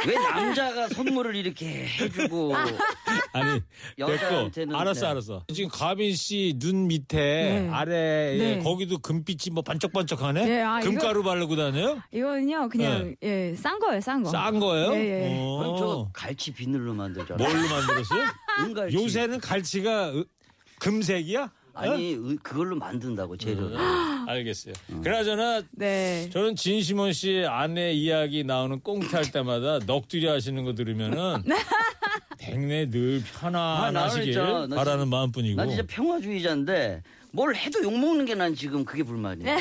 왜 0.05 0.15
남자가 0.15 0.87
선물을 0.89 1.35
이렇게 1.35 1.85
해주고 1.87 2.53
아니 3.33 3.59
됐고 3.97 4.13
여자한테는 4.13 4.75
알았어 4.75 5.01
네. 5.01 5.07
알았어 5.07 5.43
지금 5.53 5.69
가빈 5.69 6.15
씨 6.15 6.53
눈 6.59 6.87
밑에 6.87 7.17
네. 7.17 7.69
아래에 7.71 8.37
네. 8.37 8.59
거기도 8.63 8.97
금빛이 8.99 9.53
뭐 9.53 9.63
반짝반짝하네 9.63 10.45
네, 10.45 10.61
아, 10.61 10.79
금가루 10.79 11.23
바르고 11.23 11.55
다녀요 11.55 12.01
이거는요, 12.11 12.69
그냥, 12.69 13.15
예, 13.23 13.55
싼 13.55 13.79
거예요, 13.79 14.01
싼 14.01 14.21
거. 14.23 14.29
싼 14.29 14.59
거예요 14.59 14.93
예, 14.93 14.99
예. 14.99 15.37
어. 15.39 15.57
그럼 15.59 15.77
저 15.77 16.09
갈치 16.13 16.53
비늘로 16.53 16.93
만들잖아. 16.93 17.37
뭘로 17.43 17.67
만들었어요 17.69 18.23
은갈치. 18.61 18.95
요새는 18.97 19.39
갈치가 19.39 20.09
으- 20.13 20.25
금색이야 20.79 21.51
아니 21.77 22.13
의- 22.13 22.37
그걸로 22.43 22.75
만든다고 22.75 23.37
재료를. 23.37 23.77
알겠어요. 24.27 24.73
그나저나 25.03 25.61
네. 25.71 26.29
저는 26.33 26.55
진시몬 26.55 27.13
씨 27.13 27.45
아내 27.47 27.93
이야기 27.93 28.43
나오는 28.43 28.79
꽁트 28.81 29.15
할 29.15 29.31
때마다 29.31 29.79
넋두리 29.79 30.27
하시는 30.27 30.63
거 30.65 30.73
들으면은 30.73 31.43
백내 32.39 32.89
늘 32.89 33.21
아, 33.41 33.49
나는 33.49 33.93
편안하시길 33.93 34.33
진짜- 34.33 34.67
나 34.67 34.75
바라는 34.75 35.05
진짜- 35.05 35.15
마음뿐이고. 35.17 35.55
난 35.57 35.69
진짜 35.69 35.83
평화주의자인데 35.87 37.03
뭘 37.31 37.55
해도 37.55 37.81
욕 37.83 37.97
먹는 37.97 38.25
게 38.25 38.35
난 38.35 38.55
지금 38.55 38.83
그게 38.83 39.03
불만이야. 39.03 39.57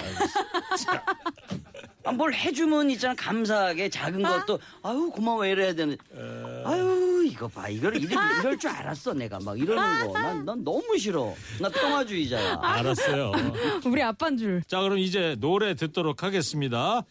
아, 2.05 2.13
뭘 2.13 2.33
해주면 2.33 2.91
있잖아 2.91 3.15
감사하게. 3.17 3.89
작은 3.89 4.23
것도. 4.23 4.61
아유 4.83 5.11
고마워 5.13 5.45
이래야 5.45 5.75
되는. 5.75 5.97
아유 6.65 6.96
이거 7.37 7.49
봐 7.49 7.69
이걸 7.69 7.95
이럴, 7.97 8.13
이럴 8.41 8.59
줄 8.59 8.71
알았어 8.71 9.13
내가 9.13 9.39
막 9.39 9.59
이러는 9.59 10.07
거. 10.07 10.13
난, 10.19 10.45
난 10.47 10.65
너무 10.65 10.97
싫어. 10.97 11.35
나 11.61 11.69
평화주의자야. 11.69 12.61
알았어요 12.63 13.33
우리 13.85 14.03
아빠인 14.03 14.39
줄. 14.39 14.63
자, 14.67 14.81
그럼 14.81 14.99
이제 14.99 15.37
노래 15.39 15.75
듣도록 15.75 16.23
하겠습니다. 16.23 17.03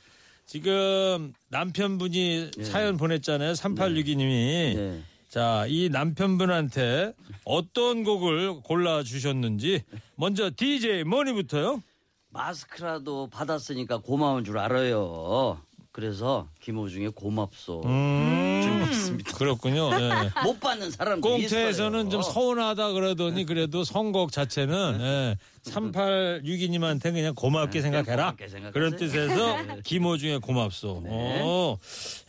지금 0.48 1.34
남편분이 1.50 2.52
사연 2.64 2.98
보냈잖아요. 2.98 3.54
3862님이. 3.54 4.76
네. 4.76 5.04
자, 5.30 5.66
이 5.68 5.90
남편분한테 5.90 7.14
어떤 7.44 8.04
곡을 8.04 8.62
골라주셨는지 8.64 9.84
먼저 10.16 10.50
DJ 10.56 11.04
머니부터요. 11.04 11.84
마스크라도 12.30 13.28
받았으니까 13.30 14.00
고마운 14.00 14.44
줄 14.44 14.58
알아요. 14.58 15.62
그래서 15.96 16.50
김호중의 16.60 17.12
고맙소 17.12 17.84
음, 17.86 18.60
준비했습니다. 18.62 19.38
그렇군요. 19.38 19.92
예. 19.94 20.10
못 20.44 20.60
받는 20.60 20.92
사람도 20.92 21.26
꽁트에서는 21.26 22.10
좀 22.10 22.22
서운하다 22.22 22.92
그러더니 22.92 23.46
그래도 23.46 23.86
선곡 23.86 24.34
자체는 24.34 24.98
예, 25.00 25.38
3862님한테 25.64 27.14
그냥 27.14 27.34
고맙게 27.34 27.80
생각해라. 27.80 28.36
고맙게. 28.36 28.72
그런 28.74 28.98
뜻에서 28.98 29.56
김호중의 29.86 30.42
고맙소. 30.42 31.02
어, 31.06 31.78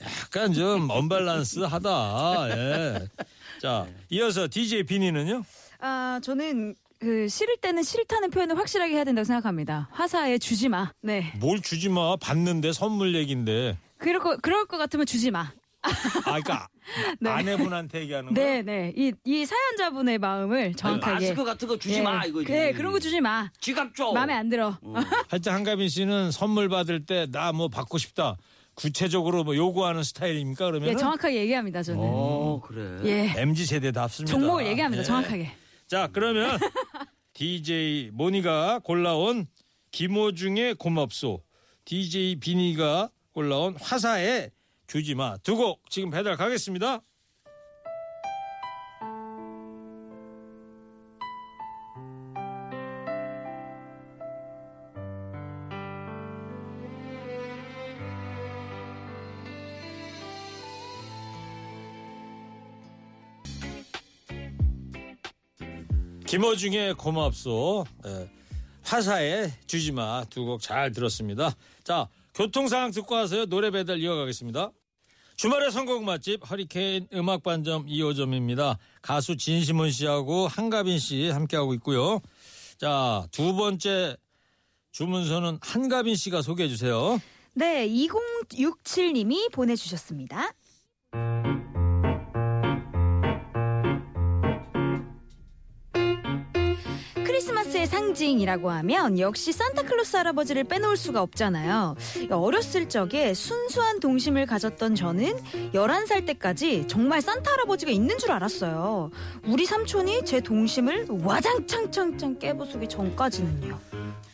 약간 0.00 0.52
좀 0.52 0.88
언밸런스 0.88 1.58
하다. 1.58 2.46
예. 2.50 3.08
자, 3.61 3.88
이어서 4.11 4.46
DJ 4.46 4.85
비니는요? 4.85 5.42
아, 5.80 6.20
저는 6.23 6.76
그 6.99 7.29
싫을 7.29 7.57
때는 7.59 7.83
싫다는 7.83 8.31
표현을 8.31 8.57
확실하게 8.59 8.95
해야 8.95 9.05
된다고 9.05 9.25
생각합니다. 9.25 9.88
화사에 9.93 10.38
주지 10.38 10.69
마. 10.69 10.93
네. 11.03 11.33
뭘 11.38 11.61
주지 11.61 11.88
마. 11.88 12.17
받는데 12.17 12.73
선물 12.73 13.15
얘긴데. 13.15 13.79
그럴 13.99 14.21
거 14.21 14.37
그럴 14.38 14.67
것 14.67 14.79
같으면 14.79 15.05
주지 15.07 15.31
마. 15.31 15.53
아, 15.83 15.91
그러니까 16.25 16.67
네. 17.21 17.31
아내분한테 17.31 18.00
얘기하는 18.00 18.35
거. 18.35 18.41
네, 18.41 18.62
네. 18.62 18.93
이, 18.97 19.12
이 19.25 19.45
사연자분의 19.47 20.19
마음을 20.19 20.75
정확하게. 20.75 21.12
마스크 21.29 21.45
같은 21.45 21.69
거 21.69 21.79
주지 21.79 21.97
예. 21.99 22.03
마 22.03 22.25
이거 22.25 22.43
네, 22.43 22.73
그런 22.73 22.93
거 22.93 22.99
주지 22.99 23.21
마. 23.21 23.49
지갑 23.61 23.95
줘 23.95 24.12
마음에 24.12 24.33
안 24.35 24.49
들어. 24.49 24.76
하여튼 25.29 25.53
한가빈 25.53 25.88
씨는 25.88 26.31
선물 26.33 26.69
받을 26.69 27.05
때 27.05 27.26
나 27.31 27.53
뭐 27.53 27.69
받고 27.69 27.99
싶다. 27.99 28.37
구체적으로 28.75 29.43
뭐 29.45 29.55
요구하는 29.57 30.03
스타일입니까? 30.03 30.67
그러면 30.67 30.88
예, 30.91 30.95
정확하게 30.97 31.37
얘기합니다, 31.37 31.83
저는. 31.83 32.00
어 32.03 32.61
그래 32.62 32.99
예. 33.05 33.35
MZ 33.41 33.65
세대답습니다. 33.65 34.31
종목을 34.37 34.67
얘기합니다, 34.67 35.03
예. 35.03 35.05
정확하게. 35.07 35.53
자, 35.87 36.09
그러면 36.12 36.59
DJ 37.35 38.11
모니가 38.12 38.81
골라온 38.81 39.47
김호중의 39.93 40.75
고맙소, 40.75 41.43
DJ 41.85 42.37
비니가 42.37 43.11
골라온 43.33 43.76
화사의 43.76 44.50
주지마 44.87 45.38
두 45.38 45.57
곡 45.57 45.88
지금 45.90 46.11
배달 46.11 46.37
가겠습니다. 46.37 47.02
김호중의 66.37 66.95
고맙소, 66.97 67.87
예, 68.05 68.31
화사의 68.83 69.50
주지마 69.66 70.26
두 70.28 70.45
곡 70.45 70.61
잘 70.61 70.93
들었습니다. 70.93 71.57
자, 71.83 72.09
교통 72.35 72.69
상황 72.69 72.90
듣고 72.90 73.14
와서요 73.14 73.47
노래 73.47 73.71
배달 73.71 73.99
이어가겠습니다. 74.00 74.71
주말의 75.37 75.71
선곡 75.73 76.05
맛집 76.05 76.49
허리케인 76.50 77.09
음악 77.14 77.43
반점 77.43 77.87
2호점입니다. 77.87 78.76
가수 79.00 79.38
진시몬 79.38 79.90
씨하고 79.90 80.47
한가빈 80.47 80.99
씨 80.99 81.31
함께하고 81.31 81.73
있고요. 81.76 82.21
자, 82.76 83.26
두 83.31 83.55
번째 83.55 84.19
주문서는 84.93 85.59
한가빈 85.62 86.16
씨가 86.16 86.43
소개해 86.43 86.69
주세요. 86.69 87.19
네, 87.55 87.88
2067님이 87.88 89.50
보내주셨습니다. 89.52 90.52
상징이라고 98.07 98.71
하면 98.71 99.19
역시 99.19 99.53
산타클로스 99.53 100.17
할아버지를 100.17 100.65
빼놓을 100.65 100.97
수가 100.97 101.23
없잖아요. 101.23 101.97
어렸을 102.31 102.89
적에 102.89 103.35
순수한 103.35 103.99
동심을 104.01 104.47
가졌던 104.47 104.95
저는 104.95 105.37
11살 105.75 106.25
때까지 106.27 106.87
정말 106.87 107.21
산타 107.21 107.51
할아버지가 107.51 107.91
있는 107.91 108.17
줄 108.19 108.31
알았어요. 108.31 109.11
우리 109.47 109.67
삼촌이 109.67 110.25
제 110.25 110.41
동심을 110.41 111.07
와장창창창 111.23 112.39
깨부수기 112.39 112.89
전까지는요. 112.89 113.79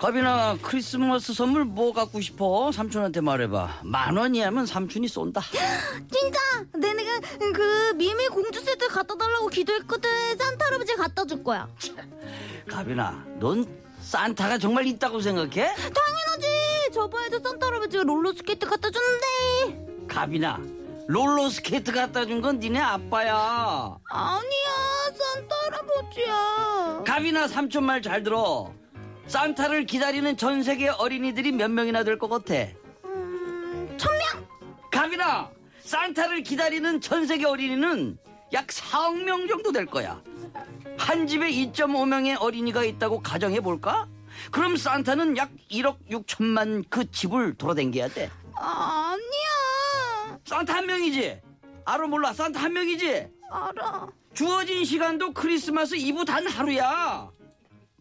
가빈아 0.02 0.59
크리스마스 0.62 1.32
선물 1.32 1.64
뭐 1.64 1.92
갖고 1.92 2.21
싶어? 2.21 2.73
삼촌한테 2.73 3.21
말해봐. 3.21 3.82
만 3.85 4.16
원이 4.16 4.40
하면 4.40 4.66
삼촌이 4.66 5.06
쏜다. 5.06 5.40
진짜? 6.12 6.40
내 6.76 6.92
내가 6.92 7.21
그 7.54 7.92
미미 7.94 8.26
공주 8.26 8.60
세트 8.60 8.88
갖다 8.88 9.15
달라고 9.15 9.47
기도했거든 9.47 10.10
산타 10.36 10.67
할아버지 10.67 10.95
갖다 10.97 11.25
줄 11.25 11.45
거야. 11.45 11.69
가빈아 12.69 13.25
넌 13.38 13.65
산타가 14.00 14.58
정말 14.58 14.88
있다고 14.88 15.21
생각해? 15.21 15.50
당연하지. 15.73 16.91
저번에도 16.93 17.38
산타 17.38 17.65
할아버지가 17.69 18.02
롤러스케이트 18.02 18.67
갖다 18.67 18.91
줬는데. 18.91 20.06
가빈아 20.08 20.58
롤러스케이트 21.06 21.93
갖다 21.93 22.26
준 22.26 22.43
건 22.43 22.58
니네 22.58 22.80
아빠야. 22.80 23.97
아니야 24.10 24.69
산타 25.15 25.54
할아버지야. 25.67 27.02
가빈아 27.06 27.47
삼촌 27.47 27.84
말 27.84 28.02
잘 28.02 28.25
들어 28.25 28.75
산타를 29.26 29.87
기다리는 29.87 30.37
전 30.37 30.63
세계 30.63 30.89
어린이들이 30.89 31.52
몇 31.52 31.71
명이나 31.71 32.04
될 32.04 32.19
것 32.19 32.28
같아? 32.28 32.54
음, 33.04 33.95
천 33.97 34.13
명? 34.13 34.47
가빈아 34.91 35.50
산타를 35.82 36.43
기다리는 36.43 37.00
전 37.00 37.26
세계 37.26 37.47
어린이는 37.47 38.19
약 38.52 38.67
4억 38.67 39.23
명 39.25 39.47
정도 39.49 39.73
될 39.73 39.87
거야. 39.87 40.21
한 40.99 41.26
집에 41.26 41.50
2.5명의 41.50 42.41
어린이가 42.41 42.85
있다고 42.85 43.21
가정해 43.23 43.61
볼까? 43.61 44.06
그럼 44.50 44.76
산타는 44.76 45.37
약 45.37 45.50
1억 45.71 45.97
6천만 46.11 46.85
그 46.91 47.11
집을 47.11 47.54
돌아댕겨야 47.54 48.08
돼. 48.08 48.30
아니야. 48.54 50.39
산타 50.45 50.75
한 50.75 50.87
명이지? 50.87 51.41
알아 51.85 52.06
몰라. 52.06 52.32
산타 52.32 52.61
한 52.61 52.73
명이지? 52.73 53.28
알아. 53.50 54.06
주어진 54.35 54.85
시간도 54.85 55.32
크리스마스 55.32 55.95
이브 55.95 56.25
단 56.25 56.47
하루야. 56.47 57.30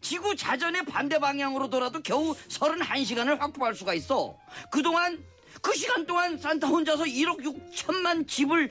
지구 0.02 0.36
자전의 0.36 0.84
반대 0.84 1.18
방향으로 1.18 1.70
돌아도 1.70 2.02
겨우 2.02 2.34
31시간을 2.48 3.38
확보할 3.38 3.74
수가 3.74 3.94
있어. 3.94 4.36
그동안 4.70 5.24
그 5.62 5.72
시간 5.74 6.04
동안 6.04 6.36
산타 6.36 6.66
혼자서 6.66 7.04
1억 7.04 7.40
6천만 7.72 8.28
집을 8.28 8.70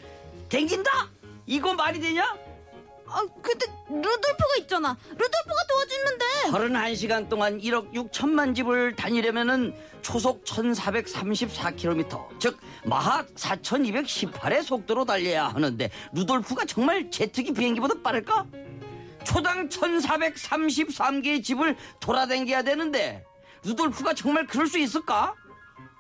댕긴다? 0.50 1.10
이거 1.48 1.74
말이 1.74 2.00
되냐? 2.00 2.24
아 3.08 3.22
근데 3.42 3.66
루돌프가 3.90 4.56
있잖아 4.60 4.96
루돌프가 5.10 5.56
도와주는데 5.70 6.26
31시간 6.52 7.28
동안 7.28 7.60
1억 7.60 7.92
6천만 7.94 8.56
집을 8.56 8.96
다니려면은 8.96 9.76
초속 10.02 10.44
1434km, 10.46 12.40
즉 12.40 12.58
마하 12.86 13.26
4218의 13.26 14.64
속도로 14.64 15.06
달려야 15.06 15.50
하는데 15.50 15.90
루돌프가 16.14 16.66
정말 16.66 17.12
제트기 17.12 17.54
비행기보다 17.54 17.96
빠를까? 18.02 18.48
초당 19.24 19.70
1433개의 19.70 21.44
집을 21.44 21.76
돌아다녀야 22.00 22.62
되는데 22.64 23.24
루돌프가 23.64 24.14
정말 24.14 24.46
그럴 24.48 24.68
수 24.68 24.78
있을까? 24.80 25.34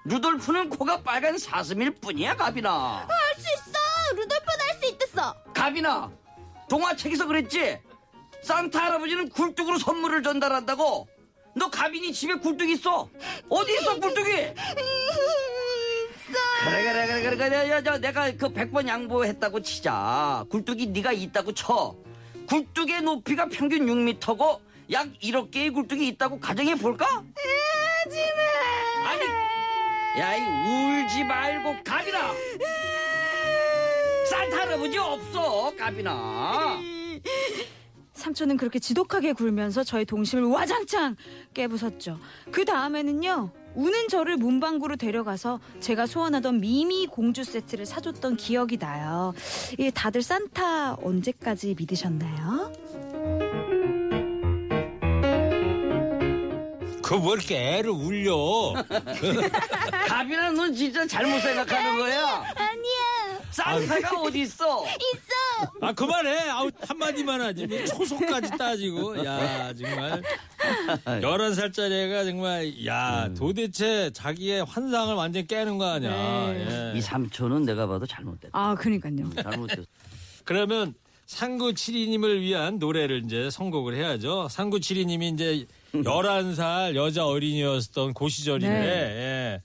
루돌프는 0.05 0.69
코가 0.69 1.01
빨간 1.03 1.37
사슴일 1.37 1.91
뿐이야, 2.01 2.35
가비나. 2.35 3.05
할 3.07 3.35
수 3.37 3.45
있어 3.53 3.77
루돌프는 4.15 4.59
할 4.67 4.79
수 4.81 4.85
있댔어 4.89 5.35
가비나, 5.53 6.11
동화책에서 6.67 7.27
그랬지? 7.27 7.79
산타 8.43 8.83
할아버지는 8.85 9.29
굴뚝으로 9.29 9.77
선물을 9.77 10.23
전달한다고? 10.23 11.07
너 11.55 11.69
가빈이 11.69 12.11
집에 12.13 12.33
굴뚝 12.35 12.67
있어? 12.69 13.07
어디 13.49 13.73
있어, 13.75 13.99
굴뚝이? 13.99 14.25
그래, 16.63 16.83
그래, 16.83 17.07
그래, 17.07 17.35
그래, 17.35 17.49
그래. 17.83 17.97
내가 17.99 18.31
그 18.31 18.49
100번 18.49 18.87
양보했다고 18.87 19.61
치자. 19.61 20.45
굴뚝이 20.49 20.87
네가 20.87 21.11
있다고 21.11 21.53
쳐. 21.53 21.95
굴뚝의 22.51 23.01
높이가 23.03 23.45
평균 23.45 23.85
6m고 23.85 24.59
약 24.91 25.07
1억 25.23 25.51
개의 25.51 25.69
굴뚝이 25.69 26.05
있다고 26.09 26.37
가정해 26.37 26.75
볼까? 26.75 27.23
아니, 29.05 29.23
야, 30.19 30.35
이 30.35 31.05
울지 31.05 31.23
말고 31.23 31.81
가비나. 31.81 32.33
산타 34.29 34.57
할아버지 34.57 34.97
없어, 34.97 35.73
가비나. 35.77 36.77
삼촌은 38.11 38.57
그렇게 38.57 38.79
지독하게 38.79 39.31
굴면서 39.31 39.85
저의 39.85 40.03
동심을 40.03 40.43
와장창 40.43 41.15
깨부쉈죠. 41.53 42.19
그 42.51 42.65
다음에는요. 42.65 43.60
우는 43.75 44.09
저를 44.09 44.37
문방구로 44.37 44.97
데려가서 44.97 45.59
제가 45.79 46.05
소원하던 46.05 46.59
미미 46.59 47.07
공주 47.07 47.43
세트를 47.43 47.85
사줬던 47.85 48.37
기억이 48.37 48.77
나요. 48.77 49.33
이 49.77 49.91
다들 49.91 50.21
산타 50.21 50.97
언제까지 51.01 51.75
믿으셨나요? 51.77 52.71
그왜 57.03 57.33
이렇게 57.33 57.57
애를 57.77 57.89
울려? 57.89 58.73
가비나 60.07 60.51
넌 60.51 60.73
진짜 60.73 61.05
잘못 61.05 61.39
생각하는 61.41 61.97
거야. 61.97 62.43
아니야 62.55 63.41
산타가 63.51 64.21
어디 64.21 64.41
있어? 64.41 64.85
있어 64.85 65.71
아 65.81 65.91
그만해. 65.91 66.49
아우 66.49 66.69
한마디만 66.87 67.41
하지. 67.41 67.67
뭐 67.67 67.83
초속까지 67.83 68.51
따지고. 68.57 69.25
야 69.25 69.73
정말 69.73 70.21
11살짜리 71.05 71.91
애가 71.91 72.23
정말 72.25 72.85
야 72.85 73.25
음. 73.27 73.35
도대체 73.35 74.11
자기의 74.11 74.63
환상을 74.65 75.13
완전 75.15 75.45
깨는 75.47 75.77
거 75.77 75.85
아니야. 75.85 76.91
예. 76.93 76.93
이 76.95 77.01
삼촌은 77.01 77.63
내가 77.65 77.87
봐도 77.87 78.05
잘못됐다. 78.05 78.49
아, 78.53 78.75
그러니까요. 78.75 79.29
잘못됐어. 79.41 79.83
그러면 80.45 80.93
상구칠이님을 81.27 82.41
위한 82.41 82.77
노래를 82.79 83.23
이제 83.25 83.49
선곡을 83.49 83.95
해야죠. 83.95 84.47
상구칠이님이 84.49 85.29
이제 85.29 85.65
11살 85.93 86.95
여자 86.95 87.25
어린이였던 87.25 88.13
그 88.13 88.29
시절인데, 88.29 88.75
예. 88.75 89.61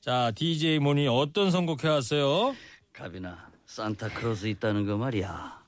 자, 0.00 0.32
DJ 0.34 0.78
모니 0.78 1.06
어떤 1.08 1.50
선곡해 1.50 1.88
왔어요? 1.88 2.54
가빈아, 2.92 3.36
산타크로스 3.66 4.46
있다는 4.46 4.86
거 4.86 4.96
말이야. 4.96 5.58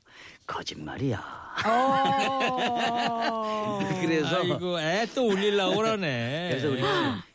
거짓말이야. 0.46 1.39
그래서 4.00 4.36
아이고, 4.36 4.80
애또 4.80 5.28
울리려고 5.28 5.76
그러네. 5.76 6.48
그래서 6.50 6.68
우리 6.68 6.82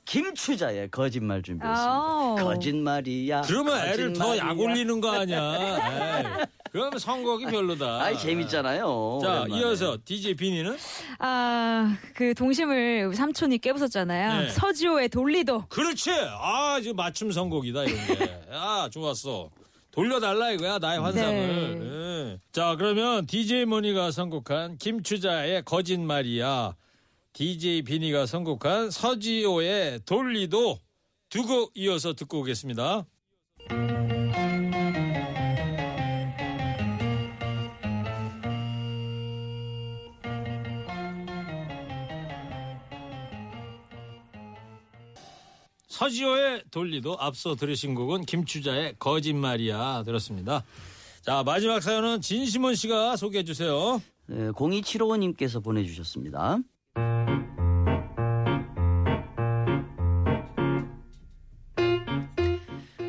김추자의 0.06 0.90
거짓말 0.92 1.42
준비했습니다. 1.42 1.92
아우. 1.92 2.36
거짓말이야. 2.36 3.42
그러면 3.42 3.78
애를 3.88 4.14
더약 4.14 4.48
거짓말이야. 4.50 4.64
올리는 4.64 5.02
거 5.02 5.12
아니야. 5.12 6.20
에이, 6.20 6.26
그러면 6.72 7.00
선곡이 7.00 7.46
별로다. 7.46 8.02
아이 8.04 8.18
재밌잖아요. 8.18 9.20
자, 9.22 9.42
오랜만에. 9.42 9.58
이어서 9.62 9.98
DJ 10.04 10.36
비니는? 10.36 10.78
아, 11.20 11.96
그 12.14 12.34
동심을 12.34 13.14
삼촌이 13.16 13.58
깨부쉰잖아요. 13.60 14.42
네. 14.42 14.50
서지호의 14.50 15.10
돌리도. 15.10 15.66
그렇지. 15.70 16.12
아, 16.12 16.78
이제 16.80 16.92
맞춤 16.94 17.32
선곡이다, 17.32 17.84
이런 17.84 18.08
게. 18.08 18.42
아, 18.52 18.90
좋았어. 18.92 19.50
돌려달라 19.96 20.52
이거야, 20.52 20.78
나의 20.78 21.00
환상을. 21.00 21.80
네. 21.80 22.32
예. 22.34 22.40
자, 22.52 22.76
그러면 22.78 23.26
DJ 23.26 23.66
모니가 23.66 24.12
선곡한 24.12 24.78
김추자의 24.78 25.64
거짓말이야. 25.64 26.76
DJ 27.34 27.82
비니가 27.84 28.26
선곡한 28.26 28.92
서지호의 28.92 30.02
돌리도 30.06 30.80
두 31.30 31.44
곡 31.44 31.72
이어서 31.76 32.14
듣고 32.14 32.40
오겠습니다. 32.40 33.06
서지호의 45.96 46.64
돌리도 46.72 47.16
앞서 47.22 47.56
들으신 47.56 47.96
곡은 47.96 48.26
김추자의 48.26 48.96
거짓말이야 49.00 50.04
들었습니다. 50.04 50.66
자 51.22 51.42
마지막 51.46 51.82
사연은 51.82 52.20
진심원 52.20 52.76
씨가 52.76 53.16
소개해 53.16 53.46
주세요. 53.46 54.02
네, 54.28 54.52
0275님께서 54.52 55.64
보내주셨습니다. 55.64 56.60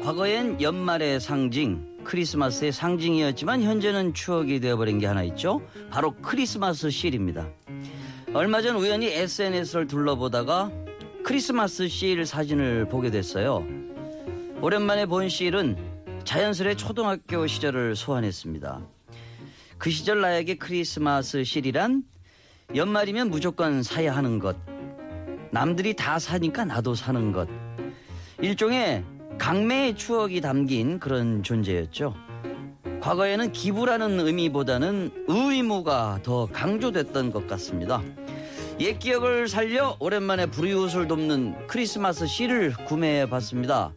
과거엔 0.05 0.62
연말의 0.62 1.18
상징, 1.18 2.05
크리스마스의 2.05 2.70
상징이었지만 2.70 3.64
현재는 3.64 4.14
추억이 4.14 4.61
되어버린 4.61 5.01
게 5.01 5.07
하나 5.07 5.25
있죠. 5.25 5.61
바로 5.90 6.14
크리스마스 6.22 6.90
실입니다. 6.90 7.51
얼마 8.33 8.62
전 8.62 8.77
우연히 8.77 9.09
SNS를 9.09 9.88
둘러보다가 9.88 10.86
크리스마스 11.27 11.89
실 11.89 12.25
사진을 12.25 12.87
보게 12.89 13.11
됐어요. 13.11 13.67
오랜만에 14.62 15.07
본 15.07 15.29
실은 15.29 15.77
자연스레 16.23 16.77
초등학교 16.77 17.49
시절을 17.49 17.97
소환했습니다. 17.97 18.81
그 19.77 19.91
시절 19.91 20.21
나에게 20.21 20.55
크리스마스 20.55 21.43
실이란 21.43 22.05
연말이면 22.77 23.31
무조건 23.31 23.83
사야 23.83 24.15
하는 24.15 24.39
것. 24.39 24.57
남들이 25.51 25.97
다 25.97 26.21
사니까 26.21 26.65
나도 26.65 26.95
사는 26.95 27.33
것. 27.33 27.49
일종의 28.41 29.03
강매의 29.37 29.97
추억이 29.97 30.41
담긴 30.41 31.01
그런 31.01 31.43
존재였죠. 31.43 32.15
과거에는 33.01 33.51
기부라는 33.51 34.21
의미보다는 34.21 35.25
의무가 35.27 36.21
더 36.23 36.47
강조됐던 36.47 37.33
것 37.33 37.49
같습니다. 37.49 38.01
옛 38.79 38.99
기억을 38.99 39.49
살려 39.49 39.97
오랜만에 40.01 40.47
불이웃을 40.47 41.09
돕는 41.09 41.67
크리스마스 41.67 42.27
시를 42.27 42.73
구매해 42.87 43.29
봤습니다. 43.29 43.95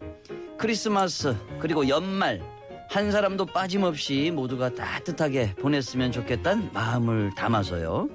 크리스마스 0.58 1.36
그리고 1.60 1.88
연말 1.90 2.42
한 2.90 3.12
사람도 3.12 3.46
빠짐없이 3.48 4.32
모두가 4.34 4.74
따뜻하게 4.74 5.56
보냈으면 5.56 6.12
좋겠다는 6.12 6.72
마음을 6.74 7.32
담아서요. 7.36 8.08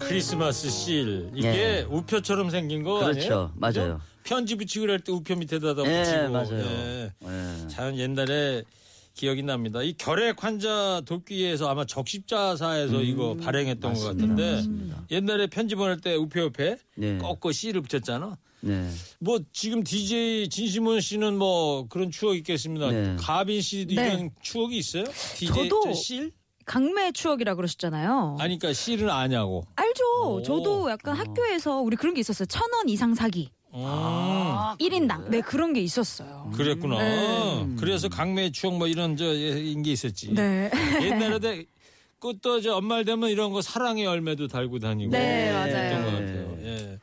크리스마스 0.00 0.68
실 0.68 1.30
이게 1.34 1.48
예. 1.48 1.86
우표처럼 1.88 2.50
생긴 2.50 2.82
거 2.82 2.98
그렇죠. 2.98 3.52
아니에요? 3.52 3.52
맞아요. 3.54 4.00
편지 4.24 4.56
붙이고 4.56 4.82
그럴 4.86 4.98
때 5.00 5.12
우표 5.12 5.36
밑에다 5.36 5.74
다 5.74 5.82
예, 5.86 6.02
붙이고 6.02 6.28
맞아요. 6.30 6.64
예. 6.64 7.10
예. 7.24 7.68
참 7.68 7.96
옛날에 7.96 8.64
기억이 9.14 9.42
납니다. 9.42 9.82
이 9.82 9.92
결핵 9.94 10.42
환자 10.42 11.02
돕기 11.04 11.36
위해서 11.36 11.68
아마 11.68 11.84
적십자사에서 11.84 13.02
이거 13.02 13.36
발행했던 13.36 13.92
것 13.94 14.00
음, 14.00 14.04
맞습니다. 14.04 14.26
같은데 14.34 14.54
맞습니다. 14.56 15.04
옛날에 15.10 15.46
편지 15.48 15.74
보낼 15.74 16.00
때 16.00 16.14
우표 16.14 16.40
옆에 16.40 16.76
네. 16.96 17.18
꺾고 17.18 17.52
씨를 17.52 17.82
붙였잖아. 17.82 18.38
네. 18.62 18.90
뭐 19.18 19.40
지금 19.52 19.82
DJ 19.82 20.48
진심원 20.48 21.00
씨는 21.00 21.36
뭐 21.38 21.86
그런 21.88 22.10
추억 22.10 22.36
있겠습니다. 22.36 22.90
네. 22.90 23.16
가빈 23.18 23.60
씨도 23.60 23.94
네. 23.94 24.06
이런 24.14 24.30
추억이 24.42 24.76
있어요? 24.78 25.04
DJ 25.36 25.68
저도- 25.68 25.82
저 25.84 25.92
실? 25.94 26.32
강매의 26.66 27.12
추억이라 27.14 27.56
그러셨잖아요. 27.56 28.36
아니 28.38 28.56
그러니까 28.58 28.72
실은 28.74 29.10
아냐고. 29.10 29.64
알죠. 29.74 30.04
오. 30.34 30.42
저도 30.42 30.88
약간 30.90 31.16
학교에서 31.16 31.80
우리 31.80 31.96
그런 31.96 32.14
게 32.14 32.20
있었어요. 32.20 32.46
천 32.46 32.62
원 32.74 32.88
이상 32.88 33.14
사기. 33.14 33.50
음, 33.72 34.74
일 34.78 34.90
1인당. 34.92 35.28
네, 35.28 35.40
그런 35.40 35.72
게 35.72 35.80
있었어요. 35.80 36.50
그랬구나. 36.54 36.98
네. 36.98 37.76
그래서 37.78 38.08
강매의 38.08 38.52
추억 38.52 38.76
뭐 38.76 38.86
이런 38.86 39.16
저 39.16 39.32
인게 39.32 39.92
있었지. 39.92 40.32
네. 40.34 40.70
옛날에 41.02 41.64
그또 42.18 42.60
저 42.60 42.70
연말 42.70 43.04
되면 43.04 43.30
이런 43.30 43.52
거 43.52 43.62
사랑의 43.62 44.04
열매도 44.04 44.48
달고 44.48 44.78
다니고 44.78 45.10
네, 45.10 45.52
맞아요. 45.52 45.66
했던 45.66 46.04
것 46.04 46.10
같아요. 46.10 46.58
예. 46.62 46.98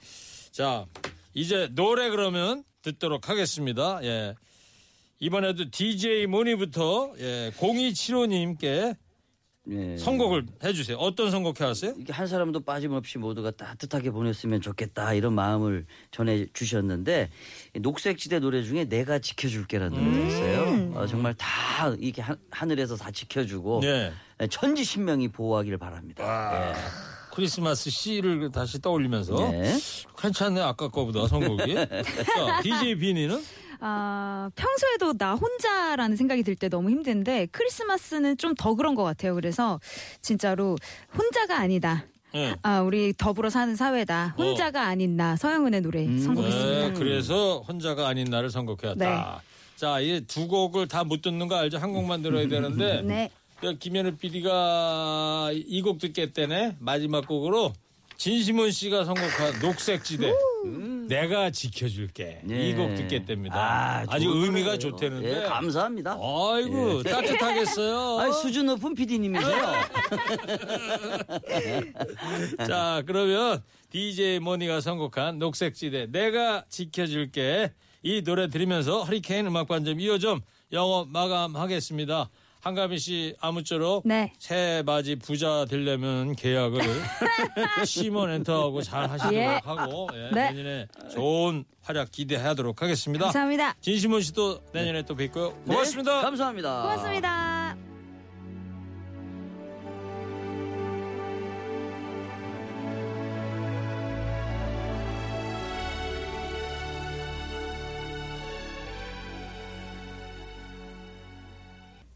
자 0.51 0.85
이제 1.33 1.69
노래 1.71 2.09
그러면 2.09 2.63
듣도록 2.81 3.29
하겠습니다. 3.29 3.99
예. 4.03 4.35
이번에도 5.19 5.71
DJ 5.71 6.27
모니부터 6.27 7.13
예, 7.19 7.51
0275님께 7.57 8.95
네. 9.69 9.97
선곡을 9.97 10.45
해주세요. 10.63 10.95
어떤 10.97 11.29
선곡 11.29 11.59
해왔어요? 11.59 11.95
이게 11.99 12.13
한 12.13 12.25
사람도 12.25 12.61
빠짐없이 12.61 13.17
모두가 13.17 13.51
따뜻하게 13.51 14.11
보냈으면 14.11 14.61
좋겠다 14.61 15.13
이런 15.13 15.33
마음을 15.33 15.85
전해 16.11 16.45
주셨는데 16.53 17.29
녹색지대 17.81 18.39
노래 18.39 18.63
중에 18.63 18.85
내가 18.85 19.19
지켜줄게라는 19.19 20.01
노래가 20.01 20.27
있어요. 20.27 20.91
어, 20.95 21.05
정말 21.05 21.33
다 21.33 21.93
이게 21.99 22.21
하, 22.21 22.35
하늘에서 22.49 22.95
다 22.95 23.11
지켜주고 23.11 23.81
네. 23.81 24.13
천지신명이 24.49 25.29
보호하길 25.29 25.77
바랍니다. 25.77 26.73
크리스마스 27.33 27.89
씨를 27.89 28.51
다시 28.51 28.81
떠올리면서 28.81 29.35
네. 29.51 29.61
네. 29.61 29.77
괜찮네 30.17 30.61
아까 30.61 30.87
거보다 30.87 31.27
선곡이. 31.27 31.75
자 31.75 32.61
DJ 32.63 32.95
비니는 32.95 33.43
아, 33.79 34.49
평소에도 34.55 35.13
나 35.17 35.35
혼자라는 35.35 36.15
생각이 36.17 36.43
들 36.43 36.55
때 36.55 36.69
너무 36.69 36.89
힘든데 36.89 37.47
크리스마스는 37.51 38.37
좀 38.37 38.55
더 38.57 38.73
그런 38.75 38.95
것 38.95 39.03
같아요. 39.03 39.35
그래서 39.35 39.79
진짜로 40.21 40.75
혼자가 41.17 41.59
아니다. 41.59 42.05
예. 42.35 42.55
아, 42.63 42.81
우리 42.81 43.13
더불어 43.17 43.49
사는 43.49 43.75
사회다. 43.75 44.35
혼자가 44.37 44.83
아닌 44.83 45.15
나 45.15 45.35
서영은의 45.35 45.81
노래 45.81 46.05
선곡했습니다. 46.19 46.87
네, 46.89 46.93
그래서 46.93 47.59
혼자가 47.67 48.07
아닌 48.07 48.25
나를 48.25 48.49
선곡해왔다. 48.49 48.95
네. 49.05 49.47
자, 49.75 49.99
이 49.99 50.21
두 50.27 50.47
곡을 50.47 50.87
다 50.87 51.03
못 51.03 51.21
듣는 51.21 51.47
거 51.47 51.55
알죠? 51.55 51.77
한 51.77 51.93
곡만 51.93 52.21
들어야 52.23 52.47
되는데. 52.47 53.01
네. 53.05 53.29
저 53.61 53.73
김현우 53.73 54.15
PD가 54.17 55.51
이 55.53 55.81
곡 55.81 55.99
듣겠다네. 55.99 56.77
마지막 56.79 57.27
곡으로 57.27 57.73
진심원 58.17 58.71
씨가 58.71 59.05
선곡한 59.05 59.59
녹색지대. 59.61 60.33
내가 61.07 61.49
지켜줄게. 61.49 62.41
네. 62.43 62.69
이곡 62.69 62.95
듣겠답니다. 62.95 63.55
아, 63.55 64.05
아, 64.07 64.19
주 64.19 64.29
의미가. 64.29 64.77
좋다는데. 64.77 65.29
예, 65.29 65.41
감사합니다. 65.47 66.11
아이고, 66.13 67.03
따뜻하겠어요. 67.03 68.19
아, 68.19 68.31
수준 68.31 68.67
높은 68.67 68.93
PD님이세요. 68.93 69.55
자, 72.67 73.03
그러면 73.05 73.63
DJ 73.89 74.39
모니가 74.39 74.81
선곡한 74.81 75.39
녹색지대 75.39 76.07
내가 76.11 76.65
지켜줄게 76.69 77.73
이 78.03 78.21
노래 78.23 78.47
들으면서 78.47 79.03
허리케인 79.03 79.47
음악반점 79.47 79.97
2호점 79.97 80.41
영업 80.71 81.09
마감하겠습니다. 81.09 82.29
한가빈 82.67 82.97
씨 82.97 83.33
아무쪼록 83.39 84.03
네. 84.05 84.33
새 84.39 84.83
바지 84.85 85.15
부자 85.15 85.65
되려면 85.65 86.35
계약을 86.35 86.81
시몬 87.85 88.29
엔터하고 88.29 88.81
잘 88.81 89.09
하시도록 89.09 89.33
예. 89.35 89.45
하고 89.63 90.09
예, 90.13 90.29
네. 90.33 90.51
내년에 90.51 90.87
좋은 91.09 91.63
활약 91.81 92.11
기대하도록 92.11 92.81
하겠습니다. 92.81 93.25
감사합니다. 93.25 93.75
진심원 93.79 94.21
씨도 94.21 94.59
내년에 94.73 95.03
또 95.03 95.15
뵙고요. 95.15 95.53
고맙습니다. 95.65 96.17
네, 96.17 96.21
감사합니다. 96.23 96.81
고맙습니다. 96.81 97.66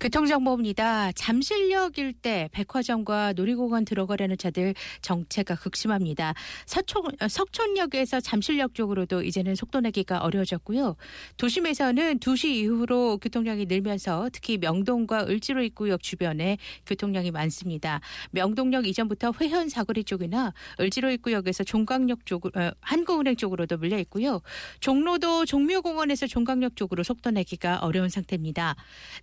교통정보입니다. 0.02 1.12
잠실역 1.12 2.00
일대 2.00 2.50
백화점과 2.54 3.34
놀이공원 3.34 3.86
들어가려는 3.86 4.36
차들 4.36 4.74
정체가 5.04 5.56
극심합니다. 5.56 6.34
서촌, 6.66 7.04
어, 7.22 7.28
석촌역에서 7.28 8.20
잠실역 8.20 8.74
쪽으로도 8.74 9.22
이제는 9.22 9.54
속도 9.54 9.80
내기가 9.80 10.18
어려워졌고요. 10.18 10.96
도심에서는 11.38 12.18
2시 12.18 12.46
이후로 12.46 13.20
교통량이 13.20 13.68
늘면서 13.68 14.30
특히 14.34 14.58
명동과 14.58 15.28
을지로 15.28 15.62
입구역 15.62 16.02
주변에 16.02 16.58
교통량이 16.88 17.30
많습니다. 17.30 18.02
명동역 18.32 18.88
이전부터 18.88 19.34
회현 19.40 19.70
사거리 19.70 20.04
쪽이나 20.04 20.52
을지로 20.80 21.12
입구역에서 21.12 21.64
종강역 21.64 22.26
쪽으로 22.26 22.60
어, 22.60 22.72
한국은행 22.82 23.36
쪽으로도 23.36 23.78
밀려 23.78 24.00
있고요. 24.00 24.42
종로도 24.80 25.46
종묘공원에서 25.46 26.26
종강역 26.26 26.76
쪽으로 26.76 27.04
속도 27.04 27.30
내기가 27.30 27.78
어려운 27.84 28.10
상태입니다. 28.10 28.76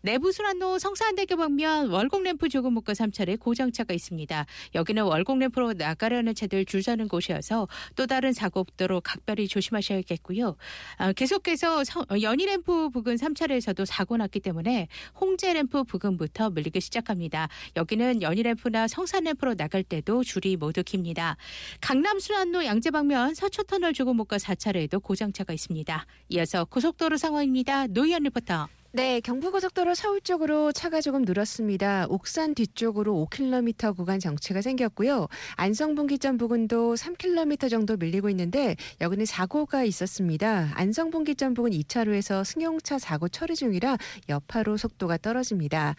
내부 0.03 0.31
순환 0.31 0.61
로 0.69 0.79
성산대교 0.79 1.37
방면 1.37 1.89
월곡 1.89 2.23
램프 2.25 2.49
조금 2.51 2.79
못 2.79 2.93
가 2.93 3.06
3차로 3.06 3.41
고장차가 3.41 3.95
있습니다. 3.95 4.45
여기는 4.75 5.03
월곡 5.03 5.39
램프로 5.39 5.73
나가려는 5.73 6.35
차들 6.35 6.67
줄 6.67 6.83
서는 6.83 7.09
곳이어서 7.09 7.69
또 7.97 8.07
다른 8.07 8.35
사고 8.35 8.61
없도록 8.61 9.03
각별히 9.05 9.49
조심하셔야겠고요. 9.49 10.57
아, 10.99 11.13
계속해서 11.13 11.85
성- 11.85 12.03
어, 12.11 12.21
연희 12.21 12.45
램프 12.45 12.91
부근 12.91 13.17
3차로에서도 13.17 13.87
사고 13.87 14.19
났기 14.19 14.41
때문에 14.41 14.89
홍제 15.19 15.55
램프 15.55 15.85
부근부터 15.85 16.51
밀리기 16.51 16.83
시작합니다. 16.83 17.49
여기는 17.77 18.21
연희 18.21 18.43
램프나 18.43 18.89
성산 18.89 19.25
램프로 19.25 19.55
나갈 19.55 19.83
때도 19.83 20.23
줄이 20.23 20.57
모두 20.57 20.83
깁니다. 20.85 21.39
강남 21.81 22.19
순환로 22.21 22.67
양재 22.67 22.91
방면 22.91 23.35
서초 23.35 23.63
터널 23.63 23.95
조금 23.95 24.23
못 24.23 24.37
가 24.37 24.50
4차로에도 24.50 25.03
고장차가 25.03 25.55
있습니다. 25.55 26.05
이어서 26.29 26.67
고속도로 26.67 27.17
상황입니다. 27.17 27.87
노희연 27.87 28.25
리포터. 28.25 28.69
네, 28.91 29.21
경부고속도로 29.21 29.95
서울 29.95 30.23
쪽으로 30.23 30.73
차가 30.73 31.03
조금 31.03 31.21
늘었습니다. 31.21 32.07
옥산 32.09 32.55
뒤쪽으로 32.55 33.27
5km 33.31 33.95
구간 33.95 34.19
정체가 34.19 34.63
생겼고요. 34.63 35.29
안성분기점 35.57 36.39
부근도 36.39 36.95
3km 36.95 37.69
정도 37.69 37.99
밀리고 37.99 38.31
있는데 38.31 38.77
여기는 39.03 39.27
사고가 39.27 39.85
있었습니다. 39.85 40.71
안성분기점 40.73 41.53
부근 41.53 41.73
2차로에서 41.73 42.47
승용차 42.47 42.99
사고 42.99 43.29
처리 43.29 43.57
중이라 43.57 43.99
여파로 44.31 44.79
속도가 44.79 45.19
떨어집니다. 45.19 45.95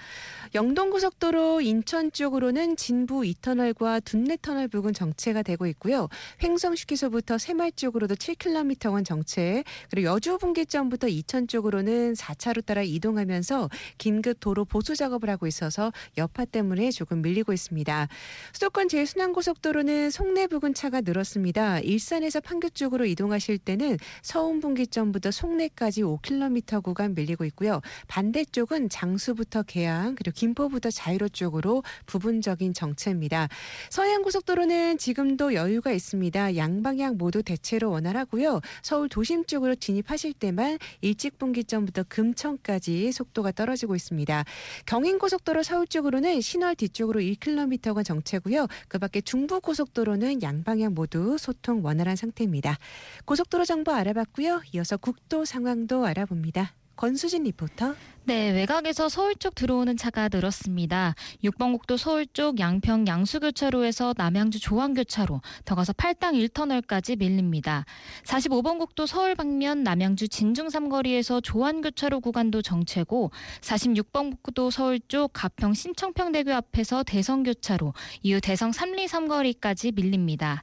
영동고속도로 0.56 1.62
인천 1.62 2.12
쪽으로는 2.12 2.76
진부 2.76 3.22
2터널과 3.22 4.04
둔내터널 4.04 4.68
부근 4.68 4.94
정체가 4.94 5.44
되고 5.44 5.68
있고요. 5.68 6.10
횡성휴게소부터 6.42 7.38
새말 7.38 7.72
쪽으로도 7.74 8.16
7km간 8.16 9.06
정체, 9.06 9.64
그리고 9.92 10.08
여주분기점부터 10.10 11.08
이천 11.08 11.48
쪽으로는 11.48 12.14
4차로 12.14 12.66
따라 12.66 12.79
이동하면서 12.84 13.70
긴급 13.98 14.40
도로 14.40 14.66
보수 14.66 14.96
작업을 14.96 15.30
하고 15.30 15.48
있어서 15.48 15.92
여파 16.18 16.46
때문에 16.46 16.92
조금 16.92 17.22
밀리고 17.22 17.54
있습니다. 17.54 18.08
수도권 18.54 18.90
제순환고속도로는 18.90 20.10
송내 20.10 20.48
부근 20.48 20.74
차가 20.74 21.02
늘었습니다. 21.02 21.80
일산에서 21.80 22.40
판교 22.40 22.70
쪽으로 22.70 23.06
이동하실 23.06 23.58
때는 23.60 23.98
서운 24.22 24.60
분기점부터 24.60 25.32
송내까지 25.32 26.02
5km 26.04 26.84
구간 26.84 27.14
밀리고 27.16 27.46
있고요. 27.46 27.82
반대쪽은 28.08 28.90
장수부터 28.90 29.64
계양 29.64 30.16
그리고 30.16 30.34
김포부터 30.36 30.90
자유로 30.90 31.30
쪽으로 31.30 31.84
부분적인 32.06 32.74
정체입니다. 32.74 33.50
서해안 33.90 34.24
고속도로는 34.24 34.98
지금도 34.98 35.54
여유가 35.54 35.92
있습니다. 35.92 36.56
양방향 36.56 37.18
모두 37.18 37.44
대체로 37.44 37.92
원활하고요. 37.92 38.62
서울 38.82 39.10
도심 39.10 39.46
쪽으로 39.46 39.76
진입하실 39.76 40.34
때만 40.34 40.80
일직분기점부터 41.02 42.04
금천까지 42.08 42.69
속도가 43.12 43.54
떨어지고 43.54 43.96
있습니다. 43.96 44.44
경인고속도로 44.86 45.64
서울 45.64 45.88
쪽으로는 45.88 46.42
신월 46.42 46.76
뒤쪽으로 46.76 47.20
1km가 47.20 48.06
정체고요. 48.06 48.68
그 48.88 49.00
밖에 49.00 49.22
중부고속도로는 49.22 50.44
양방향 50.44 50.94
모두 50.94 51.38
소통 51.38 51.84
원활한 51.84 52.16
상태입니다. 52.16 52.78
고속도로 53.26 53.66
정보 53.66 53.92
알아봤고요. 53.92 54.62
이어서 54.74 54.98
국도 54.98 55.46
상황도 55.46 56.06
알아봅니다. 56.06 56.74
권수진 56.96 57.44
리포터. 57.44 57.96
네, 58.30 58.52
외곽에서 58.52 59.10
서울 59.10 59.34
쪽 59.34 59.56
들어오는 59.56 59.98
차가 59.98 60.30
늘었습니다. 60.32 61.16
6번 61.44 61.72
국도 61.72 61.98
서울 61.98 62.28
쪽 62.28 62.60
양평 62.60 63.08
양수교차로에서 63.08 64.14
남양주 64.16 64.60
조항교차로 64.60 65.42
더 65.66 65.74
가서 65.74 65.94
팔당 65.94 66.36
1터널까지 66.36 67.18
밀립니다. 67.18 67.86
45번 68.26 68.78
국도 68.78 69.08
서울 69.08 69.34
방면 69.34 69.82
남양주 69.82 70.28
진중 70.28 70.70
삼거리에서 70.70 71.42
조안교차로 71.42 72.20
구간도 72.20 72.62
정체고 72.62 73.32
46번 73.62 74.38
국도 74.44 74.70
서울 74.70 75.00
쪽 75.08 75.32
가평 75.34 75.74
신청평대교 75.74 76.54
앞에서 76.54 77.02
대성교차로 77.02 77.96
이후 78.22 78.40
대성 78.42 78.70
3리 78.70 79.08
삼거리까지 79.08 79.94
밀립니다. 79.94 80.62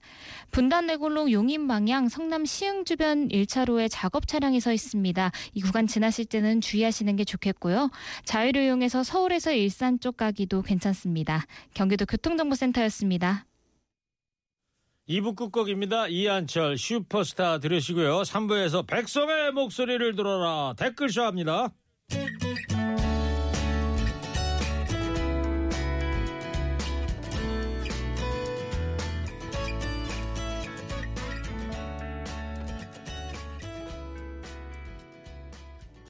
분단내골로 0.53 1.33
용인 1.33 1.67
방향 1.67 2.09
성남 2.09 2.45
시흥 2.45 2.85
주변 2.85 3.27
1차로에 3.27 3.89
작업 3.91 4.29
차량이 4.29 4.61
서 4.61 4.73
있습니다. 4.73 5.33
이 5.55 5.61
구간 5.61 5.89
지나실 5.89 6.27
때는 6.27 6.61
주의하시는 6.61 7.17
게 7.17 7.25
좋겠 7.25 7.56
고요. 7.59 7.91
자유를 8.25 8.65
이용해서 8.65 9.03
서울에서 9.03 9.53
일산 9.53 10.01
쪽 10.01 10.17
가기도 10.17 10.63
괜찮습니다. 10.63 11.47
경기도 11.75 12.07
교통정보센터였습니다. 12.07 13.47
2부 15.09 15.37
끝곡입니다. 15.37 16.09
이한철 16.09 16.77
슈퍼스타 16.79 17.59
들으시고요. 17.59 18.23
3부에서 18.23 18.87
백성의 18.87 19.53
목소리를 19.53 20.17
들어라 20.17 20.75
댓글 20.77 21.09
쇼 21.09 21.23
합니다. 21.23 21.73